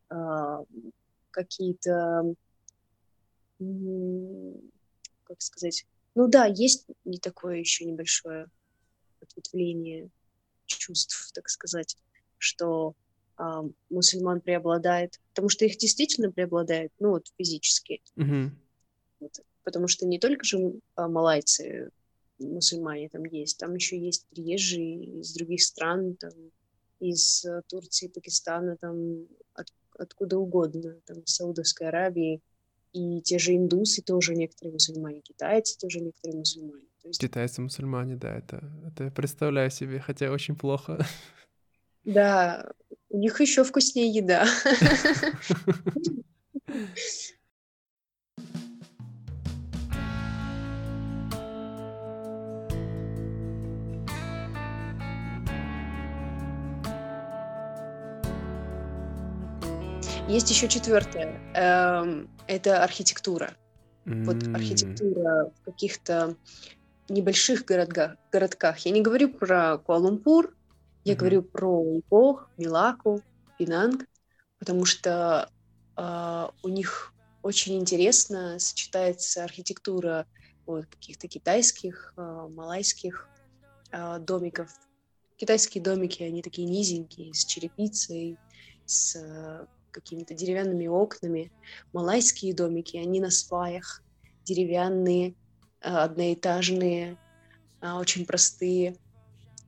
[0.10, 0.64] а,
[1.32, 2.36] какие-то
[3.58, 8.48] как сказать, ну да, есть не такое еще небольшое
[9.36, 10.10] ответвление
[10.66, 11.98] чувств, так сказать,
[12.38, 12.96] что
[13.38, 18.02] а, мусульман преобладает, потому что их действительно преобладает, ну вот физически.
[18.18, 18.50] Mm-hmm.
[19.20, 21.92] Вот, потому что не только же а, малайцы
[22.40, 26.32] мусульмане там есть, там еще есть приезжие из других стран, там,
[27.00, 29.68] из э, Турции, Пакистана, там, от,
[29.98, 32.42] откуда угодно, там, из Саудовской Аравии,
[32.94, 36.88] и те же индусы тоже некоторые мусульмане, китайцы тоже некоторые мусульмане.
[37.06, 37.22] То есть...
[37.22, 41.06] Китайцы мусульмане, да, это, это я представляю себе, хотя очень плохо.
[42.04, 42.72] Да,
[43.10, 44.48] у них еще вкуснее еда.
[60.28, 61.40] Есть еще четвертое.
[61.54, 63.54] Эм, это архитектура.
[64.06, 66.36] Вот архитектура в каких-то
[67.10, 68.80] небольших городках, городках.
[68.80, 70.54] Я не говорю про Куала-Лумпур,
[71.04, 71.18] я mm-hmm.
[71.18, 73.22] говорю про Ипох, Милаку,
[73.58, 74.06] Пинанг,
[74.60, 75.50] потому что
[75.98, 77.14] э, у них
[77.44, 80.26] очень интересно сочетается архитектура
[80.66, 83.28] вот, каких-то китайских, э, малайских
[83.92, 84.70] э, домиков.
[85.38, 88.38] Китайские домики, они такие низенькие, с черепицей,
[88.86, 91.52] с э, какими-то деревянными окнами.
[91.94, 94.02] Малайские домики, они на сваях,
[94.44, 95.36] деревянные,
[95.86, 97.18] одноэтажные,
[97.82, 98.98] а, очень простые.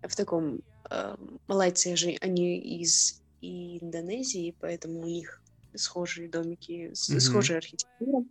[0.02, 5.42] В таком а, малайцы же они из Индонезии, поэтому у них
[5.76, 7.20] схожие домики, mm-hmm.
[7.20, 8.26] схожая архитектура.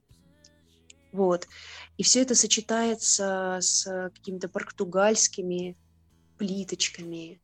[1.13, 1.47] Вот.
[1.97, 5.77] И все это сочетается с какими-то португальскими
[6.37, 7.41] плиточками,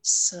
[0.00, 0.34] с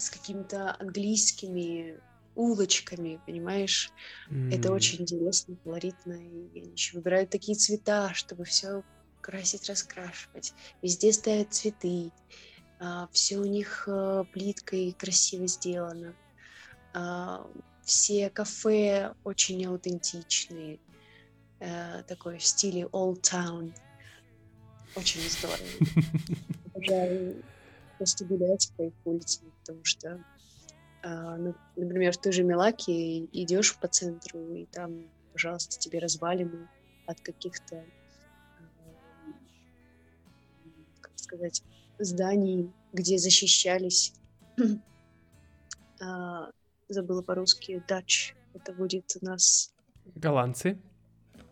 [0.00, 2.00] с какими-то английскими
[2.34, 3.92] улочками, понимаешь?
[4.30, 4.54] Mm.
[4.54, 6.12] Это очень интересно, колоритно.
[6.12, 8.82] И они еще выбирают такие цвета, чтобы все
[9.20, 10.54] красить, раскрашивать.
[10.82, 12.12] Везде ставят цветы.
[12.78, 16.14] А, все у них а, плиткой красиво сделано.
[16.94, 17.46] А,
[17.84, 20.80] все кафе очень аутентичные.
[21.60, 23.74] А, такой в стиле Old Town.
[24.96, 25.58] Очень здорово.
[26.74, 27.42] Обожаю
[27.98, 30.24] просто гулять по их улицам, потому что,
[31.02, 36.68] например, в той же Милаке идешь по центру, и там, пожалуйста, тебе развалины
[37.06, 37.84] от каких-то,
[38.58, 39.32] а,
[41.00, 41.62] как сказать,
[41.98, 44.12] зданий, где защищались,
[46.00, 46.50] а,
[46.88, 49.72] забыла по-русски, Dutch, это будет у нас...
[50.14, 50.78] Голландцы.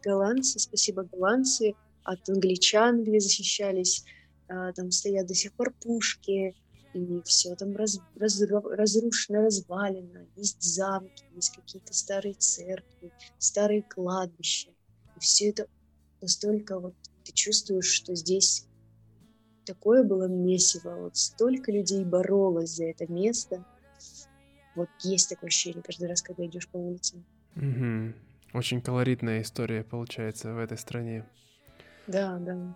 [0.03, 4.05] Голландцы, спасибо, голландцы, от англичан, где защищались.
[4.49, 6.55] А, там стоят до сих пор пушки,
[6.95, 14.71] и все там раз, раз, разрушено, развалено, есть замки, есть какие-то старые церкви, старые кладбища.
[15.17, 15.67] И все это
[16.21, 18.67] настолько вот ты чувствуешь, что здесь
[19.65, 23.65] такое было месиво, вот столько людей боролось за это место.
[24.75, 27.23] Вот есть такое ощущение каждый раз, когда идешь по улице.
[27.57, 28.15] Угу.
[28.55, 31.27] Очень колоритная история получается в этой стране.
[32.07, 32.75] Да, да.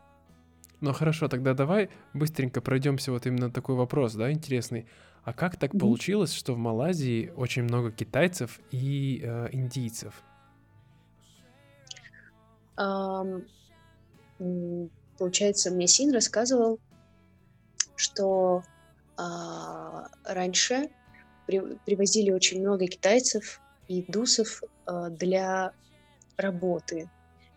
[0.82, 4.88] Ну хорошо, тогда давай быстренько пройдемся вот именно такой вопрос, да, интересный.
[5.22, 5.78] А как так mm-hmm.
[5.78, 10.24] получилось, что в Малайзии очень много китайцев и э, индийцев?
[12.76, 13.44] Um,
[15.18, 16.80] получается, мне Син рассказывал,
[17.94, 18.64] что
[19.16, 20.90] uh, раньше
[21.46, 25.74] при, привозили очень много китайцев и индусов uh, для
[26.36, 27.08] работы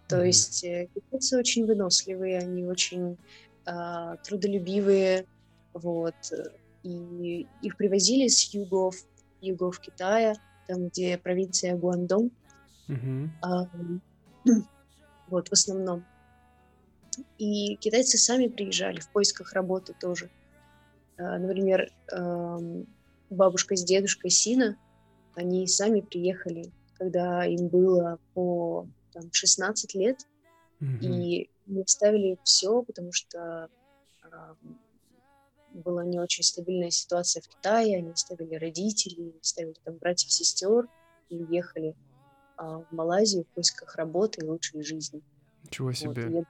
[0.07, 0.27] то mm-hmm.
[0.27, 3.17] есть э, китайцы очень выносливые, они очень
[3.65, 5.25] э, трудолюбивые,
[5.73, 6.15] вот.
[6.83, 8.95] и их привозили с югов,
[9.41, 10.35] югов Китая,
[10.67, 12.31] там, где провинция Гуандong.
[12.87, 13.31] Мгм.
[13.41, 13.67] А,
[15.27, 16.05] вот, в основном.
[17.37, 20.29] И китайцы сами приезжали в поисках работы тоже.
[21.17, 22.85] А, Например, ам,
[23.29, 24.77] бабушка с дедушкой Сина,
[25.35, 30.27] они сами приехали, когда им было по там, 16 лет,
[30.79, 30.99] Мгм.
[31.01, 33.69] и мы оставили все, потому что
[34.21, 34.57] ам,
[35.73, 40.87] была не очень стабильная ситуация в Китае, они оставили родителей, оставили там братьев, сестер
[41.29, 41.95] и уехали
[42.57, 45.21] а, в Малайзию в поисках работы и лучшей жизни.
[45.63, 46.29] Ничего Вот, себе.
[46.31, 46.45] я-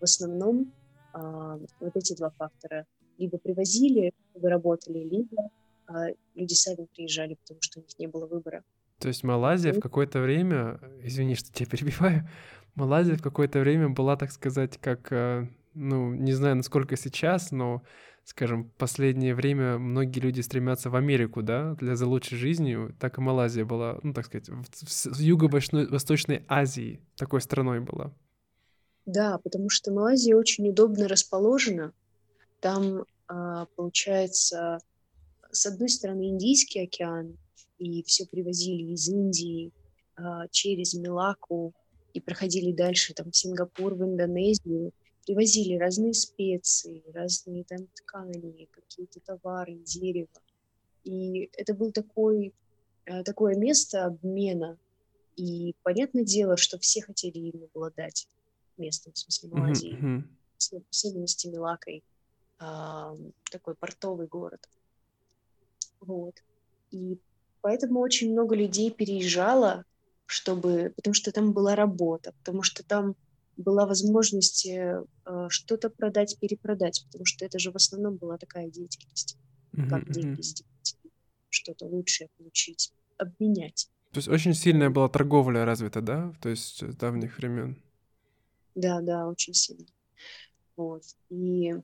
[0.00, 0.72] в основном
[1.12, 2.86] а, вот эти два фактора.
[3.18, 5.50] Либо привозили, либо работали, либо
[5.86, 8.62] а, люди сами приезжали, потому что у них не было выбора.
[8.98, 12.28] То есть Малайзия в какое-то время, извини, что тебя перебиваю,
[12.74, 17.82] Малайзия в какое-то время была, так сказать, как, э, ну, не знаю, насколько сейчас, но,
[18.24, 23.18] скажем, в последнее время многие люди стремятся в Америку, да, для за лучшей жизнью, так
[23.18, 28.12] и Малайзия была, ну, так сказать, в, в Юго-Восточной Азии такой страной была.
[29.06, 31.92] Да, потому что Малайзия очень удобно расположена.
[32.60, 34.80] Там, а, получается,
[35.50, 37.38] с одной стороны Индийский океан,
[37.78, 39.72] и все привозили из Индии
[40.16, 41.72] а, через Милаку
[42.12, 44.92] и проходили дальше там в Сингапур, в Индонезию,
[45.24, 50.28] привозили разные специи, разные там ткани, какие-то товары, дерево.
[51.04, 52.54] И это был такой,
[53.04, 54.78] э, такое место обмена.
[55.36, 58.26] И понятное дело, что все хотели им обладать
[58.76, 60.28] местом, в смысле Малайзии, мгм.
[60.56, 62.02] с особенности Милакой,
[62.58, 63.14] а,
[63.50, 64.68] такой портовый город.
[66.00, 66.34] Вот.
[66.90, 67.18] И
[67.68, 69.84] поэтому очень много людей переезжало,
[70.24, 73.14] чтобы, потому что там была работа, потому что там
[73.58, 78.70] была возможность э, э, что-то продать, перепродать, потому что это же в основном была такая
[78.70, 79.36] деятельность,
[79.72, 80.96] Мгм, как деньги сделать,
[81.50, 83.90] что-то лучшее получить, обменять.
[84.12, 87.76] То есть очень сильная была торговля развита, да, то есть с давних времен.
[88.74, 89.84] Да, да, очень сильно.
[90.74, 91.02] Вот.
[91.28, 91.74] И,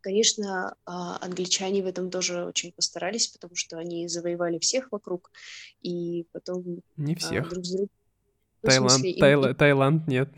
[0.00, 5.30] конечно, а, англичане в этом тоже очень постарались, потому что они завоевали всех вокруг,
[5.82, 7.48] и потом Не а, всех.
[7.48, 7.88] друг с другом...
[8.62, 10.28] Таиланд, смысле, им- Тайла- Таиланд нет.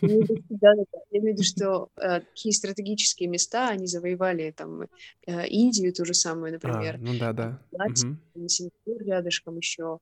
[0.00, 1.00] Я имею в виду, да, да, да.
[1.10, 6.04] Я имею в виду, что э, такие стратегические места они завоевали, там, э, Индию ту
[6.04, 7.60] же самую, А, например, ну да, да.
[7.72, 8.20] Мгм.
[8.48, 9.98] Сингапур рядышком еще,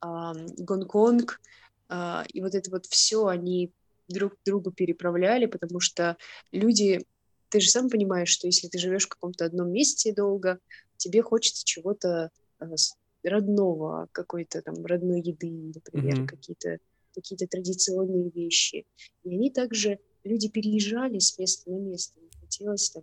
[0.00, 1.40] ам, Гонконг,
[1.88, 3.72] а, и вот это вот все они
[4.08, 6.16] друг другу переправляли, потому что
[6.52, 7.04] люди,
[7.50, 10.58] ты же сам понимаешь, что если ты живешь в каком-то одном месте долго,
[10.96, 12.30] тебе хочется чего-то
[12.60, 16.26] с- родного, какой-то там родной еды, например, Мгм.
[16.26, 16.78] какие-то
[17.14, 18.86] какие-то традиционные вещи.
[19.24, 22.20] И они также, люди переезжали с места на место.
[22.20, 23.02] Им хотелось там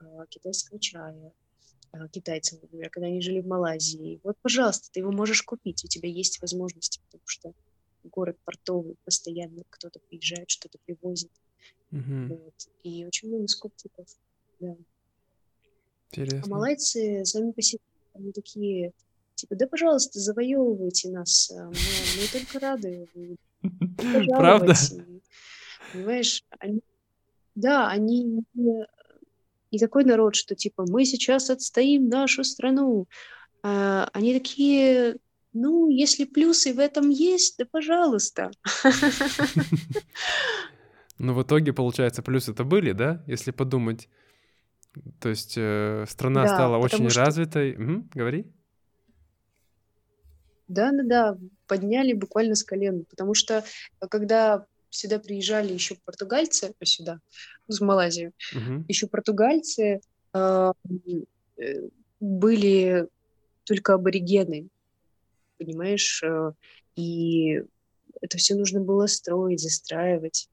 [0.00, 1.32] а, китайского чая,
[1.92, 4.20] а, китайцам, например, когда они жили в Малайзии.
[4.24, 7.52] Вот, пожалуйста, ты его можешь купить, у тебя есть возможности, потому что
[8.04, 11.30] город портовый, постоянно кто-то приезжает, что-то привозит.
[11.92, 12.54] Вот.
[12.82, 14.06] И очень много скупщиков.
[14.60, 14.68] Да.
[14.70, 14.76] А
[16.10, 16.50] Интересно.
[16.50, 17.80] малайцы сами по себе,
[18.14, 18.92] они такие,
[19.34, 23.08] типа, да, пожалуйста, завоевывайте нас, а, мы, мы только рады
[24.28, 24.74] Правда?
[25.92, 26.80] понимаешь, они,
[27.54, 33.06] да, они не такой народ, что типа мы сейчас отстоим нашу страну.
[33.62, 35.16] А, они такие,
[35.52, 38.50] ну, если плюсы в этом есть, да пожалуйста.
[41.22, 44.08] Но в итоге, получается, плюсы-то были, да, если подумать.
[45.20, 47.76] То есть э, страна Да, стала очень что- развитой.
[47.76, 48.52] Мгм, говори.
[50.66, 53.64] Да, да, да, подняли буквально с колен, потому что
[54.00, 57.20] а, когда сюда приезжали еще португальцы, а, сюда,
[57.68, 58.84] в Малайзию, Мгм.
[58.88, 60.00] еще португальцы
[60.32, 60.72] а,
[61.56, 63.06] э, были
[63.62, 64.68] только аборигены,
[65.58, 66.52] понимаешь, э,
[66.96, 67.62] и
[68.20, 70.48] это все нужно было строить, застраивать.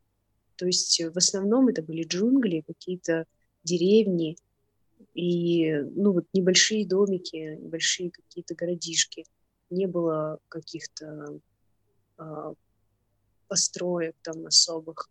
[0.60, 3.26] То есть э, в основном это были джунгли, какие-то
[3.64, 4.36] деревни
[5.14, 9.24] и ну вот небольшие домики, небольшие какие-то городишки.
[9.70, 11.39] Не было каких-то
[12.18, 12.53] а,
[13.47, 15.10] построек там особых.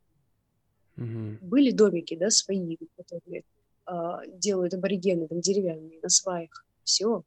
[0.96, 1.38] Мгм.
[1.40, 3.44] Были домики, да, свои, которые
[3.86, 6.66] а, делают аборигены, там деревянные, на сваях.
[6.84, 7.24] Все.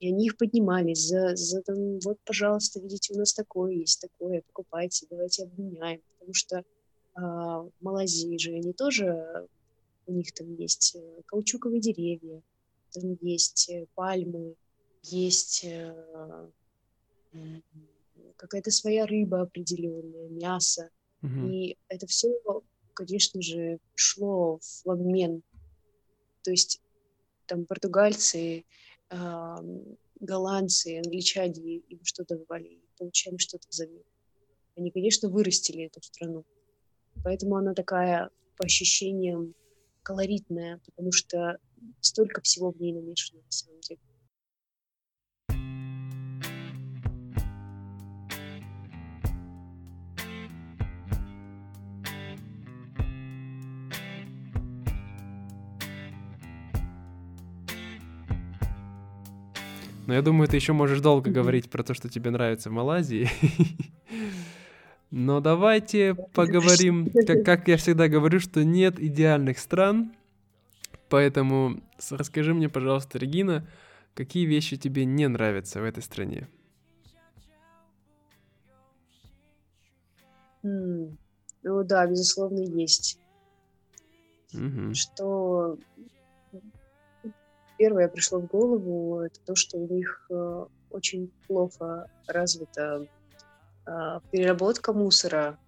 [0.00, 4.42] И они их поднимали за, за там, вот, пожалуйста, видите, у нас такое есть, такое,
[4.42, 6.02] покупайте, давайте обменяем.
[6.18, 6.64] Потому что
[7.20, 9.48] в Малайзии же они тоже,
[10.06, 12.42] у них там есть э, каучуковые деревья,
[12.92, 14.54] там есть э, пальмы,
[15.02, 16.48] есть э,
[18.36, 20.90] какая-то своя рыба определенная, мясо.
[21.22, 21.50] Мгм.
[21.50, 22.28] И это все,
[22.94, 25.42] конечно же, шло в обмен.
[26.42, 26.80] То есть
[27.46, 28.64] там португальцы,
[29.10, 29.56] э,
[30.20, 34.02] голландцы, англичане им что-то давали, получали что-то взамен.
[34.76, 36.44] Они, конечно, вырастили эту страну.
[37.22, 39.54] Поэтому она такая, по ощущениям,
[40.02, 41.58] колоритная, потому что
[42.00, 44.00] столько всего в ней намешано на самом деле.
[60.10, 63.28] Но я думаю, ты еще можешь долго говорить про то, что тебе нравится в Малайзии.
[65.10, 70.12] Но давайте поговорим, как, как я всегда говорю, что нет идеальных стран.
[71.08, 71.80] Поэтому
[72.10, 73.66] расскажи мне, пожалуйста, Регина,
[74.14, 76.48] какие вещи тебе не нравятся в этой стране?
[80.62, 81.16] Mm.
[81.62, 83.18] Ну да, безусловно, есть.
[84.54, 84.94] Угу.
[84.94, 85.78] Что
[87.78, 93.06] первое пришло в голову, это то, что у них э, очень плохо развита
[94.30, 95.58] переработка мусора.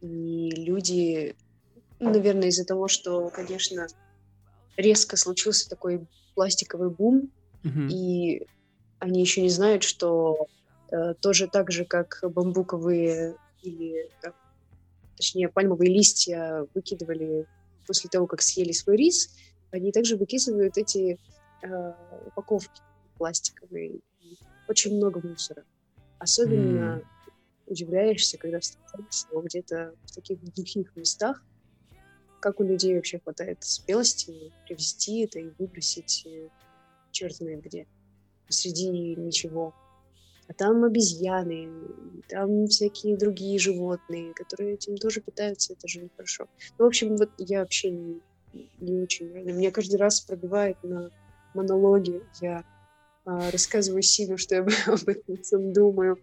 [0.00, 1.36] И люди,
[2.00, 3.86] ну, наверное, из-за того, что, конечно,
[4.76, 7.32] резко случился такой пластиковый бум,
[7.64, 7.88] Мгм.
[7.90, 8.46] и
[9.00, 10.48] они еще не знают, что
[10.92, 14.34] э, тоже так же, как бамбуковые или, как,
[15.16, 17.46] точнее, пальмовые листья выкидывали
[17.86, 19.28] после того, как съели свой рис,
[19.70, 21.18] они также выкидывают эти
[21.62, 21.68] э,
[22.26, 22.82] упаковки
[23.18, 24.00] пластиковые.
[24.68, 25.64] Очень много мусора.
[26.18, 27.04] Особенно М.
[27.72, 31.42] удивляешься, когда встречаешь его где-то в таких глухих местах,
[32.40, 36.26] как у людей вообще хватает смелости привезти это и выбросить
[37.12, 37.86] черт знает где,
[38.46, 39.74] посреди ничего.
[40.48, 41.68] А там обезьяны,
[42.28, 46.48] там всякие другие животные, которые этим тоже питаются, это же нехорошо.
[46.78, 48.20] Ну, в общем, вот я вообще не,
[48.80, 49.28] не очень.
[49.28, 51.10] Меня каждый раз пробивает на
[51.54, 52.22] монологе.
[52.40, 52.64] Я
[53.24, 56.18] а, рассказываю Сину, что я об этом думаю.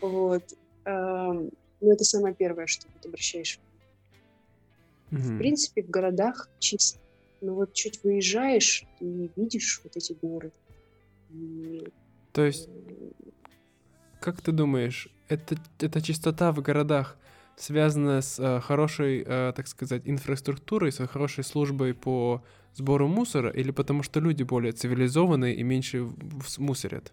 [0.00, 0.44] Вот.
[0.88, 3.60] Ам, ну, это самое первое, что вот обращаешь.
[5.10, 5.38] В Мгм.
[5.38, 6.98] принципе, в городах чисто.
[7.42, 10.50] Но вот чуть выезжаешь и видишь вот эти горы.
[11.30, 11.86] И,
[12.32, 13.12] То есть, м,
[14.20, 17.16] как ты думаешь, это, эта чистота в городах
[17.56, 22.42] связана с э, хорошей, э, так сказать, инфраструктурой, с хорошей службой по
[22.74, 27.12] сбору мусора, или потому что люди более цивилизованные и меньше в- в- мусорят?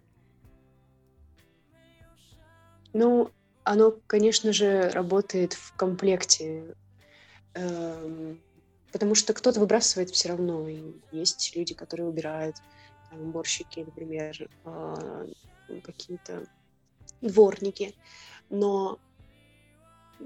[2.94, 3.30] Ну,
[3.66, 6.76] оно, конечно же, работает в комплекте,
[7.56, 8.40] эм,
[8.92, 10.70] потому что кто-то выбрасывает все равно.
[10.70, 12.56] И есть люди, которые убирают,
[13.10, 15.26] там, уборщики, например, а,
[15.84, 16.46] какие-то
[17.22, 17.96] дворники.
[18.50, 19.00] Но,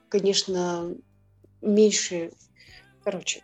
[0.09, 0.93] конечно,
[1.61, 2.31] меньше...
[3.05, 3.41] Короче,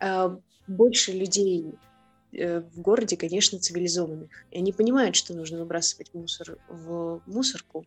[0.00, 1.93] а, больше людей э,
[2.36, 4.30] в городе, конечно, цивилизованных.
[4.50, 7.84] И они понимают, что нужно выбрасывать мусор в мусорку,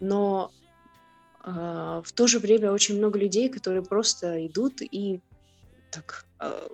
[0.00, 0.52] но
[1.40, 5.20] а, в то же время очень много людей, которые просто идут и
[5.90, 6.68] так а,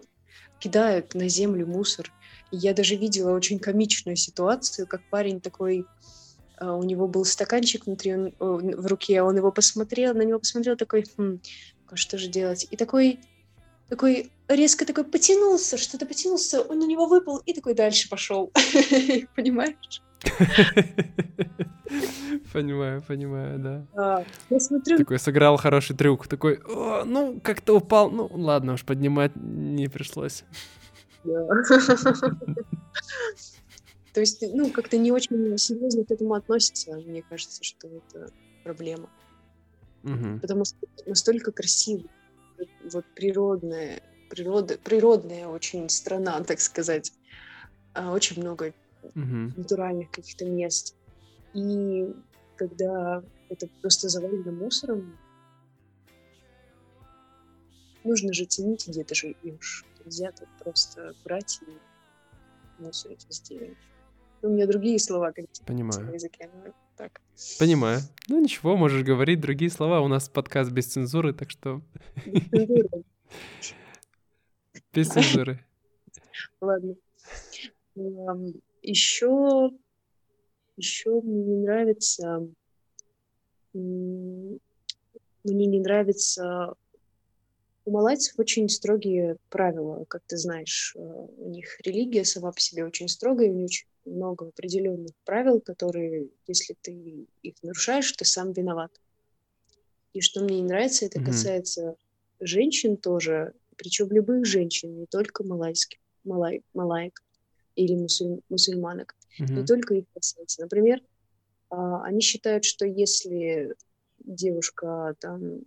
[0.58, 2.10] кидают на землю мусор.
[2.50, 5.86] И я даже видела очень комичную ситуацию, как парень такой,
[6.58, 10.76] а, у него был стаканчик внутри он- в руке, он его посмотрел, на него посмотрел,
[10.76, 11.40] такой, «Хм,
[11.94, 12.66] что же делать?
[12.70, 13.20] И такой,
[13.92, 18.50] такой резко такой потянулся, что-то потянулся, он на него выпал и такой дальше пошел.
[19.36, 20.02] Понимаешь?
[22.54, 23.86] Понимаю, понимаю, да.
[23.94, 28.84] А, Я смотрю, Такой сыграл хороший трюк, такой, «О, ну, как-то упал, ну, ладно уж,
[28.86, 30.44] поднимать не пришлось.
[34.14, 36.92] То есть, ну, как-то не очень серьезно к этому относится.
[36.92, 38.32] Мне кажется, что это
[38.64, 39.10] проблема.
[40.40, 42.08] Потому что настолько красиво.
[42.92, 44.00] Вот- природная,
[44.30, 47.12] природа, природная очень страна, так сказать.
[47.94, 48.72] А, Очень много
[49.14, 49.52] Мгм.
[49.56, 50.94] натуральных каких-то мест.
[51.54, 52.06] И
[52.56, 55.18] когда это просто завалено мусором,
[58.04, 59.84] нужно же ценить, где ты живешь.
[60.04, 63.74] Нельзя так просто брать и мусорить везде.
[64.42, 66.06] У меня другие слова, конечно, Понимаю.
[66.06, 66.50] на языке.
[66.52, 66.72] но
[67.02, 67.20] Так.
[67.58, 68.00] Понимаю.
[68.28, 70.00] Ну ничего, можешь говорить другие слова.
[70.02, 71.82] У нас подкаст без цензуры, так что
[74.94, 75.58] без цензуры.
[76.60, 76.94] Ладно.
[78.82, 79.72] Еще,
[80.76, 82.46] еще мне не нравится,
[83.72, 84.60] мне
[85.42, 86.76] не нравится,
[87.84, 92.84] у малайцев очень строгие правила, как ты знаешь, э, у них религия сама по себе
[92.84, 98.52] очень строгая, у них очень много определенных правил, которые, если ты их нарушаешь, ты сам
[98.52, 98.90] виноват.
[100.12, 101.26] И что мне не нравится, это Мгм.
[101.26, 101.96] касается
[102.40, 105.98] женщин тоже, причем любых женщин, не только малайских.
[106.24, 107.20] малай, малаек
[107.74, 109.56] или мусуль, мусульманок, Мгм.
[109.56, 110.62] не только их касается.
[110.62, 111.00] Например,
[111.70, 113.74] а, они считают, что если
[114.18, 115.62] девушка там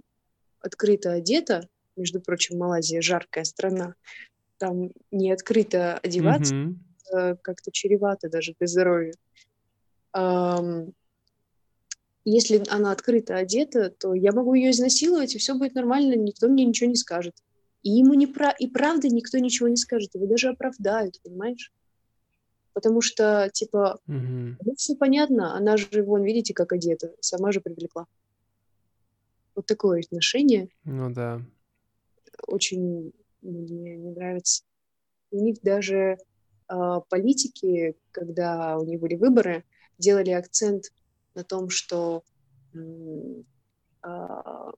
[0.59, 3.95] открыто одета, между прочим, Малайзия жаркая страна,
[4.57, 6.79] там не открыто одеваться Мгм.
[7.13, 9.13] Э, как-то чревато даже для здоровья.
[12.27, 16.65] Если она открыто одета, то я могу ее изнасиловать, и все будет нормально, никто мне
[16.65, 17.35] ничего не скажет.
[17.83, 18.49] И ему не про...
[18.49, 21.71] и правда никто ничего не скажет, его даже оправдают, понимаешь?
[22.73, 24.57] Потому что, типа, Мгм.
[24.63, 28.07] ну, все понятно, она же, вон, видите, как одета, сама же привлекла.
[29.53, 31.41] Вот такое отношение Ну да.
[32.47, 34.63] очень мне не нравится.
[35.31, 36.17] У них даже
[36.67, 39.63] политики, когда у них были выборы,
[39.97, 40.91] делали акцент
[41.33, 42.23] на том, что
[44.01, 44.71] а,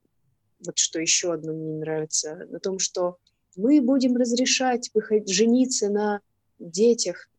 [0.66, 3.18] вот что еще одно мне не нравится, на том, что
[3.56, 6.22] мы будем разрешать выходить, жениться на
[6.60, 7.30] детях,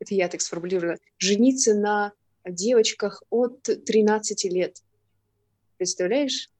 [0.00, 2.12] это я так сформулировала, жениться на
[2.46, 4.82] девочках от 13 лет.
[5.76, 6.50] Представляешь?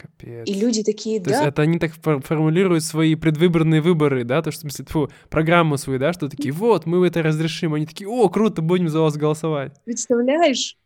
[0.00, 0.48] Капец.
[0.48, 4.40] И люди такие, То есть да, это они так фор- формулируют свои предвыборные выборы, да,
[4.42, 7.74] то, что, в смысле, тьфу, программу свою, да, что такие, вот, мы это разрешим.
[7.74, 9.72] Они такие, о, круто, будем за вас голосовать.
[9.84, 10.76] Представляешь?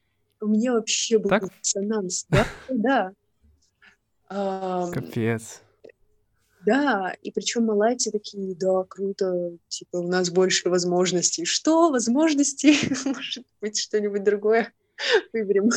[0.40, 1.44] У меня вообще был Так?
[1.62, 2.26] диссонанс.
[2.28, 2.46] Да,
[4.28, 4.90] да.
[4.92, 5.62] Капец.
[6.66, 11.44] да, и причем малайцы такие, да, круто, типа у нас больше возможностей.
[11.44, 11.90] Что?
[11.90, 12.76] Возможностей?
[13.04, 14.72] Может быть, что-нибудь другое
[15.32, 15.70] выберем.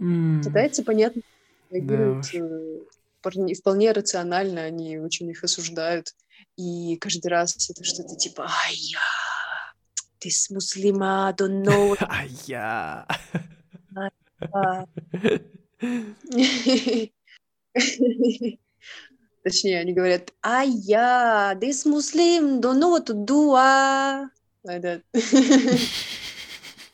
[0.00, 1.22] М, Китайцы, понятно,
[1.72, 2.34] реагируют уж.
[2.34, 2.78] э,
[3.20, 6.14] вполне вполне рационально, они очень их осуждают.
[6.56, 8.98] И каждый раз это что-то типа «Ай, я,
[10.18, 13.06] ты с муслима, don't know А я.
[14.52, 14.86] а».
[19.42, 24.28] Точнее, они говорят, а я, this Muslim, don't know what to do, а.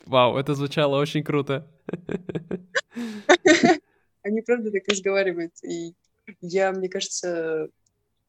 [0.06, 1.66] Вау, это звучало очень круто.
[4.22, 5.52] Они правда так разговаривают.
[5.62, 5.94] И
[6.40, 7.68] я, мне кажется,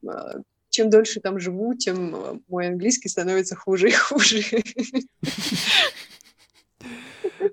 [0.06, 4.42] а, чем дольше там живу, тем а, мой английский становится хуже и хуже.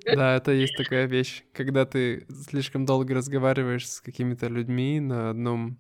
[0.06, 5.78] Да, это есть такая вещь, когда ты слишком долго разговариваешь с какими-то людьми на одном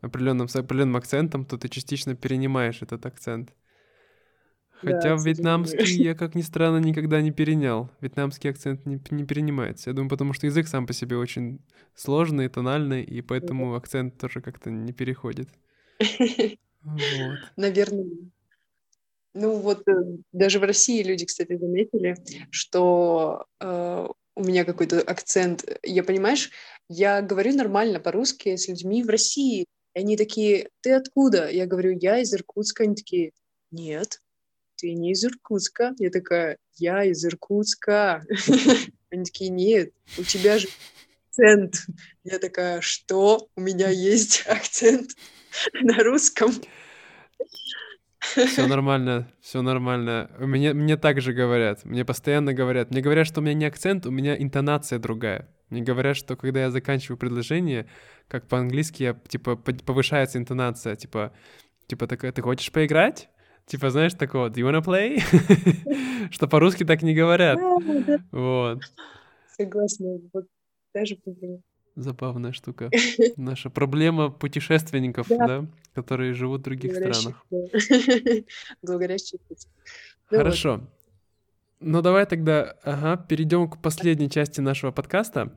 [0.00, 3.54] определенном с определенным акцентом, то ты частично перенимаешь этот акцент.
[4.84, 5.24] Да, Хотя сожалению.
[5.24, 7.90] вьетнамский я, как ни странно, никогда не перенял.
[8.00, 9.90] Вьетнамский акцент не, не перенимается.
[9.90, 11.60] Я думаю, потому что язык сам по себе очень
[11.94, 15.48] сложный, тональный, и поэтому акцент тоже как-то не переходит.
[15.98, 17.38] Вот.
[17.56, 18.06] Наверное.
[19.34, 19.92] Ну вот э,
[20.32, 22.16] даже в России люди, кстати, заметили,
[22.50, 24.06] что э,
[24.36, 25.64] у меня какой-то акцент.
[25.82, 26.50] Я, понимаешь,
[26.88, 29.66] я говорю нормально по-русски с людьми в России.
[29.94, 31.50] И они такие, ты откуда?
[31.50, 32.84] Я говорю, я из Иркутска.
[32.84, 33.32] Они такие,
[33.70, 34.20] нет,
[34.76, 35.94] ты не из Иркутска.
[35.98, 38.24] Я такая, я из Иркутска.
[39.10, 40.68] Они такие, нет, у тебя же
[41.28, 41.86] акцент.
[42.24, 43.48] Я такая, что?
[43.56, 45.10] У меня есть акцент
[45.80, 46.52] на русском.
[48.20, 50.30] Все нормально, все нормально.
[50.38, 52.90] Меня, мне так же говорят, мне постоянно говорят.
[52.90, 55.48] Мне говорят, что у меня не акцент, у меня интонация другая.
[55.68, 57.86] Мне говорят, что когда я заканчиваю предложение,
[58.28, 61.32] как по-английски, я, типа, по- повышается интонация, типа,
[61.86, 63.28] типа, такая, ты хочешь поиграть?
[63.66, 65.20] Типа, знаешь, такого, do you wanna play?
[66.30, 67.58] Что по-русски так не говорят.
[68.30, 68.82] Вот.
[69.56, 70.18] Согласна.
[70.32, 70.46] Вот
[70.92, 71.18] даже.
[71.96, 72.90] Забавная штука.
[73.36, 75.66] Наша проблема путешественников, Да.
[75.94, 77.44] которые живут в других странах.
[77.50, 77.56] да.
[78.82, 79.38] Говорящих.
[80.30, 80.38] Ну.
[80.38, 80.80] Хорошо.
[81.80, 85.52] Ну давай тогда, ага, перейдем к последней части нашего подкаста,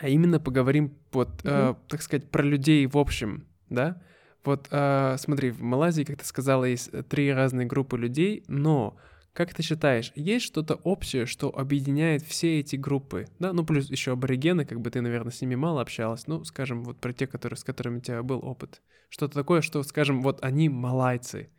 [0.00, 4.02] а именно поговорим вот, э, так сказать, про людей в общем, да?
[4.46, 8.96] Вот э, смотри, в Малайзии, как ты сказала, есть э, три разные группы людей, но
[9.32, 13.52] как ты считаешь, есть что-то общее, что объединяет все эти группы, да?
[13.52, 16.98] Ну плюс еще аборигены, как бы ты, наверное, с ними мало общалась, ну, скажем, вот
[16.98, 18.80] про те, которые, с которыми у тебя был опыт.
[19.08, 21.50] Что-то такое, что, скажем, вот они малайцы.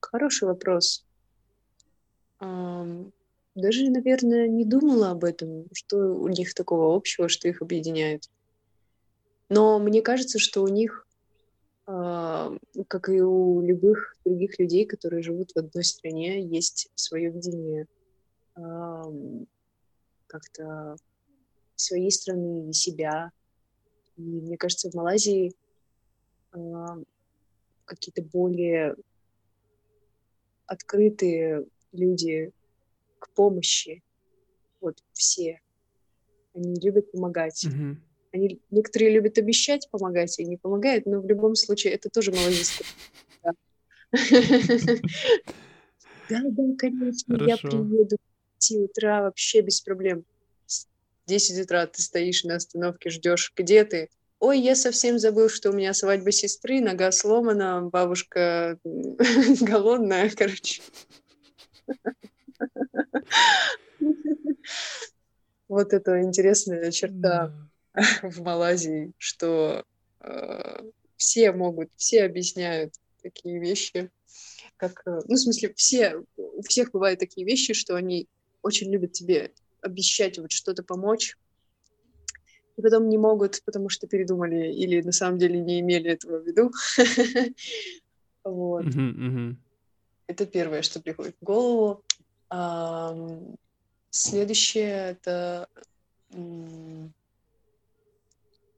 [0.00, 1.04] Хороший вопрос.
[3.58, 8.30] Даже, наверное, не думала об этом, что у них такого общего, что их объединяет.
[9.48, 11.04] Но мне кажется, что у них,
[11.84, 12.52] а,
[12.86, 17.86] как и у любых других людей, которые живут в одной стране, есть свое видение
[20.26, 20.96] как-то
[21.76, 23.30] своей страны и себя.
[24.16, 25.54] И мне кажется, в Малайзии
[26.50, 27.04] ам,
[27.84, 28.96] какие-то более
[30.66, 32.52] открытые люди
[33.18, 34.02] к помощи.
[34.80, 35.60] Вот все.
[36.54, 37.64] Они любят помогать.
[37.64, 38.02] Мгм.
[38.32, 42.80] Они, некоторые любят обещать помогать и не помогают, но в любом случае это тоже молодец.
[43.42, 43.52] Да,
[46.28, 46.42] да,
[46.76, 50.24] конечно, я приеду в 10 утра вообще без проблем.
[51.26, 54.08] 10 утра ты стоишь на остановке, ждешь, где ты?
[54.40, 58.78] Ой, я совсем забыл, что у меня свадьба сестры, нога сломана, бабушка
[59.60, 60.82] голодная, короче.
[65.68, 67.52] Вот это интересная черта
[68.22, 69.84] в Малайзии, что
[70.20, 70.82] э,
[71.16, 74.10] все могут, все объясняют такие вещи,
[74.78, 78.28] как, э, ну, в смысле, все, у всех бывают такие вещи, что они
[78.62, 79.52] очень любят тебе
[79.82, 81.36] обещать вот что-то помочь,
[82.78, 86.46] и потом не могут, потому что передумали или на самом деле не имели этого в
[86.46, 86.72] виду.
[88.44, 88.86] Вот.
[90.26, 92.02] Это первое, что приходит в голову.
[94.10, 95.68] Следующее— это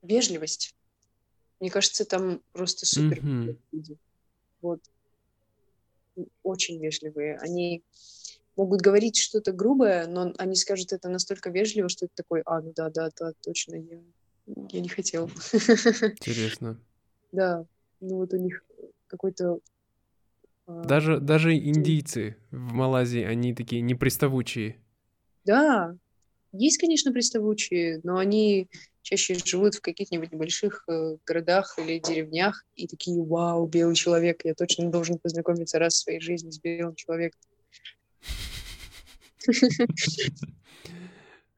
[0.03, 0.75] вежливость.
[1.61, 3.23] Мне кажется, там просто супер
[3.73, 3.97] люди.
[4.63, 4.81] Вот.
[6.43, 7.39] Очень вежливые.
[7.39, 7.83] Они
[8.57, 12.73] могут говорить что-то грубое, но они скажут это настолько вежливо, что это такой, а, ну
[12.75, 13.99] да, да, да, точно, я,
[14.47, 15.29] я не хотел.
[15.53, 16.79] Интересно.
[17.33, 17.65] Да,
[18.01, 18.65] ну вот у них
[19.07, 19.61] какой-то...
[20.71, 24.77] А, даже, даже индийцы в Малайзии, они такие неприставучие.
[25.45, 25.97] Да,
[26.53, 28.69] есть, конечно, приставучие, но они
[29.03, 34.55] чаще живут в каких-нибудь небольших э, городах или деревнях и такие, вау, белый человек, я
[34.55, 37.41] точно должен познакомиться раз в своей жизни с белым человеком.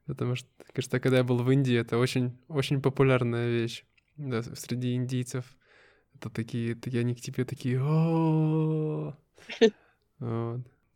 [0.07, 3.85] Потому что, кажется, когда я был в Индии, это очень, очень популярная вещь
[4.17, 5.57] да, среди индийцев.
[6.23, 9.13] Это такие, такие они к тебе такие, о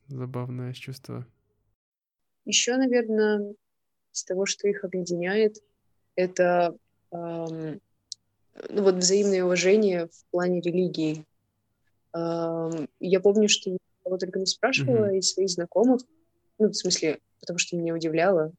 [0.09, 1.27] Забавное чувство.
[2.45, 3.55] Еще, наверное,
[4.12, 5.57] из того, что их объединяет,
[6.14, 6.77] это
[7.11, 7.81] эм,
[8.68, 11.24] ну, вот взаимное уважение в плане религии.
[12.14, 15.18] Эм, я помню, что я кого только не спрашивала mm-hmm.
[15.18, 16.03] из своих знакомых,
[16.61, 18.53] ну, в смысле, потому что меня удивляло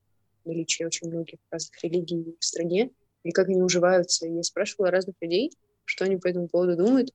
[0.44, 2.92] наличие очень многих разных религий в стране,
[3.24, 4.28] и как они уживаются.
[4.28, 5.54] я спрашивала разных людей,
[5.88, 7.14] что они по этому поводу думают,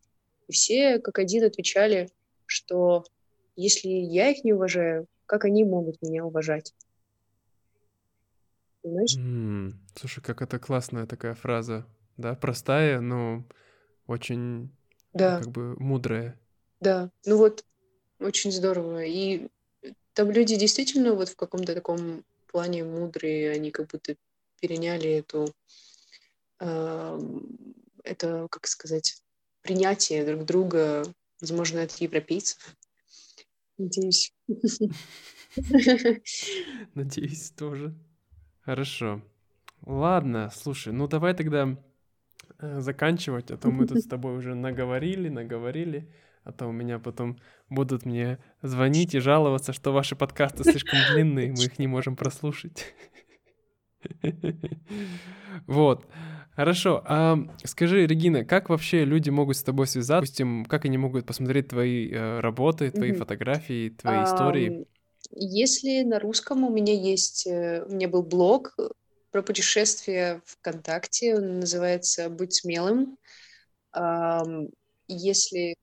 [0.48, 2.10] и все как один отвечали,
[2.46, 3.04] что
[3.54, 6.74] если я их не уважаю, как они могут меня уважать?
[8.82, 9.16] Понимаешь?
[9.16, 13.44] Mm, слушай, как это классная такая фраза, да, простая, но
[14.06, 14.74] очень
[15.12, 15.38] да.
[15.38, 16.38] как бы мудрая.
[16.80, 17.64] Да, ну вот,
[18.18, 19.04] очень здорово.
[19.04, 19.48] И
[20.14, 24.16] там люди действительно вот в каком-то таком плане мудрые, они как будто
[24.60, 25.46] переняли эту,
[26.60, 27.18] э,
[28.04, 29.22] это, как сказать,
[29.62, 31.04] принятие друг друга,
[31.40, 32.76] возможно, от европейцев.
[33.78, 34.32] Надеюсь.
[36.94, 37.94] Надеюсь, тоже.
[38.60, 39.22] Хорошо.
[39.82, 41.76] Ладно, слушай, ну давай тогда
[42.58, 46.08] э, заканчивать, а то мы тут с тобой уже наговорили, наговорили
[46.44, 47.38] а то у меня потом
[47.68, 52.94] будут мне звонить и жаловаться, что ваши подкасты слишком длинные, мы их не можем прослушать.
[55.66, 56.08] Вот.
[56.54, 57.02] Хорошо.
[57.06, 60.20] А скажи, Регина, как вообще люди могут с тобой связаться?
[60.20, 64.86] Допустим, как они могут посмотреть твои э, работы, твои фотографии, твои истории?
[65.30, 68.76] Если на русском у меня есть, э, у меня был блог
[69.30, 73.16] про путешествия ВКонтакте, он называется «Будь смелым».
[75.08, 75.74] Если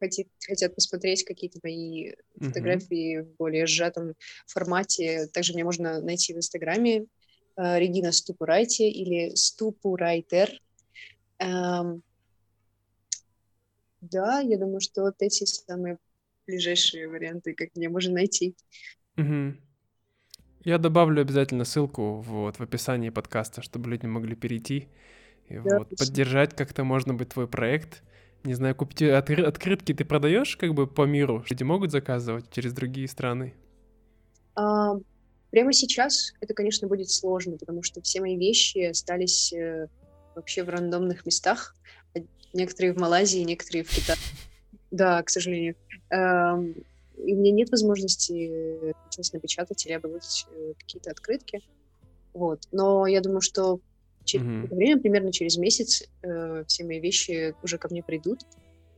[0.00, 2.46] хотят, хотят посмотреть какие-то мои mm-hmm.
[2.46, 4.14] фотографии в более сжатом
[4.46, 7.06] формате, также мне можно найти в Инстаграме э,
[7.58, 10.50] Регина Ступурайте или Ступурайтер.
[11.38, 12.02] Эм,
[14.00, 15.98] да, я думаю, что вот эти самые
[16.46, 18.54] ближайшие варианты, как меня можно найти.
[19.16, 19.56] Угу.
[20.64, 24.88] Я добавлю обязательно ссылку вот в описании подкаста, чтобы люди могли перейти
[25.48, 28.02] и да, вот, поддержать как-то, можно быть, твой проект
[28.44, 31.44] не знаю, купить откры- открытки ты продаешь как бы по миру?
[31.48, 33.54] Люди могут заказывать через другие страны?
[34.54, 34.94] А,
[35.50, 39.88] прямо сейчас это, конечно, будет сложно, потому что все мои вещи остались э,
[40.34, 41.74] вообще в рандомных местах.
[42.52, 44.18] Некоторые в Малайзии, некоторые в Китае.
[44.90, 45.76] Да, к сожалению.
[46.10, 46.74] Эм,
[47.18, 51.60] и у меня нет возможности сейчас напечатать или оборудовать э, какие-то открытки.
[52.32, 52.62] Вот.
[52.72, 53.80] Но я думаю, что
[54.28, 54.74] Через mm-hmm.
[54.74, 58.40] время, примерно через месяц, э, все мои вещи уже ко мне придут.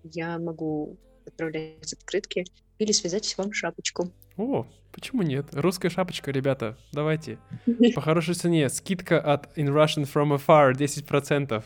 [0.03, 2.45] Я могу отправлять открытки
[2.79, 4.11] или связать вам шапочку.
[4.41, 5.49] О, почему нет?
[5.53, 7.39] Русская шапочка, ребята, давайте.
[7.95, 8.71] По хорошей цене.
[8.71, 11.63] Скидка от In Russian From Afar 10%.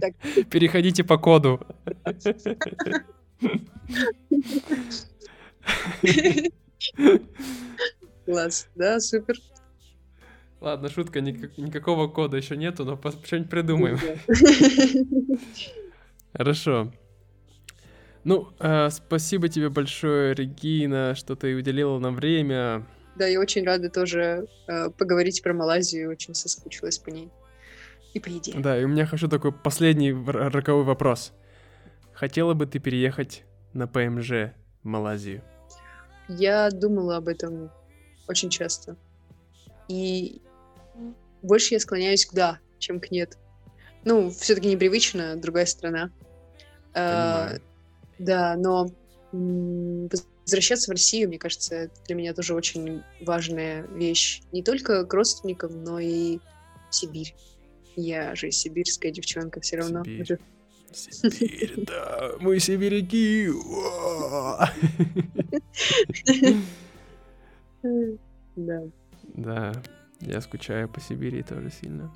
[0.48, 1.60] Переходите по коду.
[8.24, 9.36] Класс, да, супер.
[10.60, 13.98] Ладно, шутка, никак, никакого кода еще нету, но что-нибудь придумаем.
[16.32, 16.92] Хорошо.
[18.24, 22.86] Ну, э, спасибо тебе большое, Регина, что ты уделила нам время.
[23.16, 27.30] Да, я очень рада тоже э, поговорить про Малайзию, очень соскучилась по ней
[28.14, 28.52] и по еде.
[28.56, 31.32] Да, и у меня хочу такой последний роковой вопрос.
[32.12, 34.52] Хотела бы ты переехать на ПМЖ
[34.82, 35.42] в Малайзию?
[36.28, 37.70] Я думала об этом
[38.28, 38.96] очень часто.
[39.88, 40.40] И
[41.42, 43.36] больше я склоняюсь к да, чем к нет.
[44.04, 46.10] Ну, все-таки непривычно, другая страна.
[46.92, 47.60] Понимаю.
[48.18, 48.88] Да, но
[49.32, 54.42] возвращаться в Россию, мне кажется, для меня тоже очень важная вещь.
[54.52, 56.38] Не только к родственникам, но и
[56.90, 57.34] в Сибирь.
[57.96, 60.04] Я же сибирская девчонка все равно.
[60.04, 60.38] Сибирь.
[60.92, 63.48] Сибирь, да, мы сибиряки.
[68.56, 68.82] Да.
[69.34, 69.72] Да,
[70.20, 72.12] я скучаю по Сибири тоже сильно.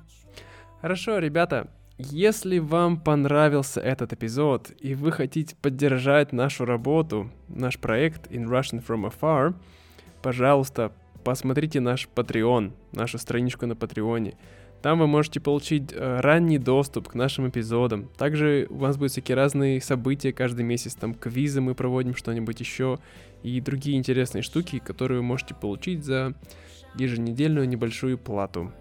[0.81, 1.67] Хорошо, ребята,
[1.97, 8.85] если вам понравился этот эпизод и вы хотите поддержать нашу работу, наш проект In Russian
[8.85, 9.55] From Afar,
[10.21, 10.91] пожалуйста,
[11.23, 14.37] посмотрите наш Patreon, нашу страничку на Патреоне.
[14.81, 18.09] Там вы можете получить э, ранний доступ к нашим эпизодам.
[18.15, 22.99] Также у вас будут всякие разные события каждый месяц, там квизы мы проводим, что-нибудь еще,
[23.41, 26.35] и другие интересные штуки, которые вы можете получить за
[26.95, 28.71] еженедельную небольшую плату.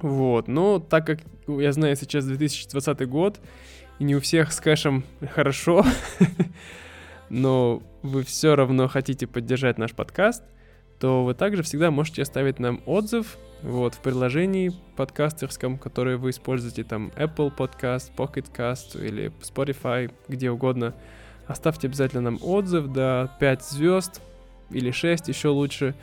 [0.00, 3.40] Вот, но так как я знаю сейчас 2020 год,
[3.98, 5.84] и не у всех с кэшем хорошо,
[7.28, 10.42] но вы все равно хотите поддержать наш подкаст,
[10.98, 16.84] то вы также всегда можете оставить нам отзыв вот, в приложении подкастерском, которое вы используете,
[16.84, 20.94] там Apple Podcast, Pocket Cast или Spotify, где угодно.
[21.46, 24.22] Оставьте обязательно нам отзыв, да, 5 звезд
[24.70, 25.94] или 6, еще лучше.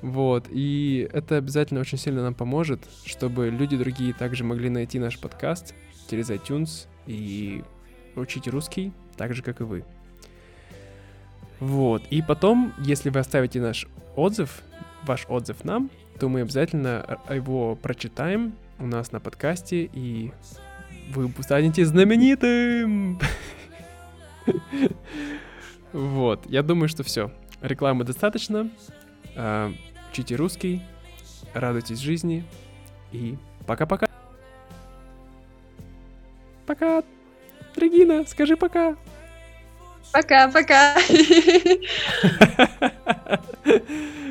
[0.00, 5.18] Вот, и это обязательно очень сильно нам поможет, чтобы люди другие также могли найти наш
[5.18, 5.74] подкаст
[6.08, 7.64] через iTunes и
[8.14, 9.84] учить русский, так же, как и вы.
[11.58, 14.62] Вот, и потом, если вы оставите наш отзыв,
[15.04, 15.90] ваш отзыв нам,
[16.20, 20.30] то мы обязательно его прочитаем у нас на подкасте, и
[21.12, 23.18] вы станете знаменитым!
[25.94, 27.32] Вот, я думаю, что все.
[27.62, 28.68] Рекламы достаточно.
[30.10, 30.82] Учите русский,
[31.54, 32.44] радуйтесь жизни
[33.12, 33.36] и
[33.66, 34.06] пока-пока.
[36.66, 37.02] Пока.
[37.76, 38.96] Регина, скажи пока.
[40.12, 40.96] Пока-пока.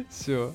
[0.09, 0.53] Все.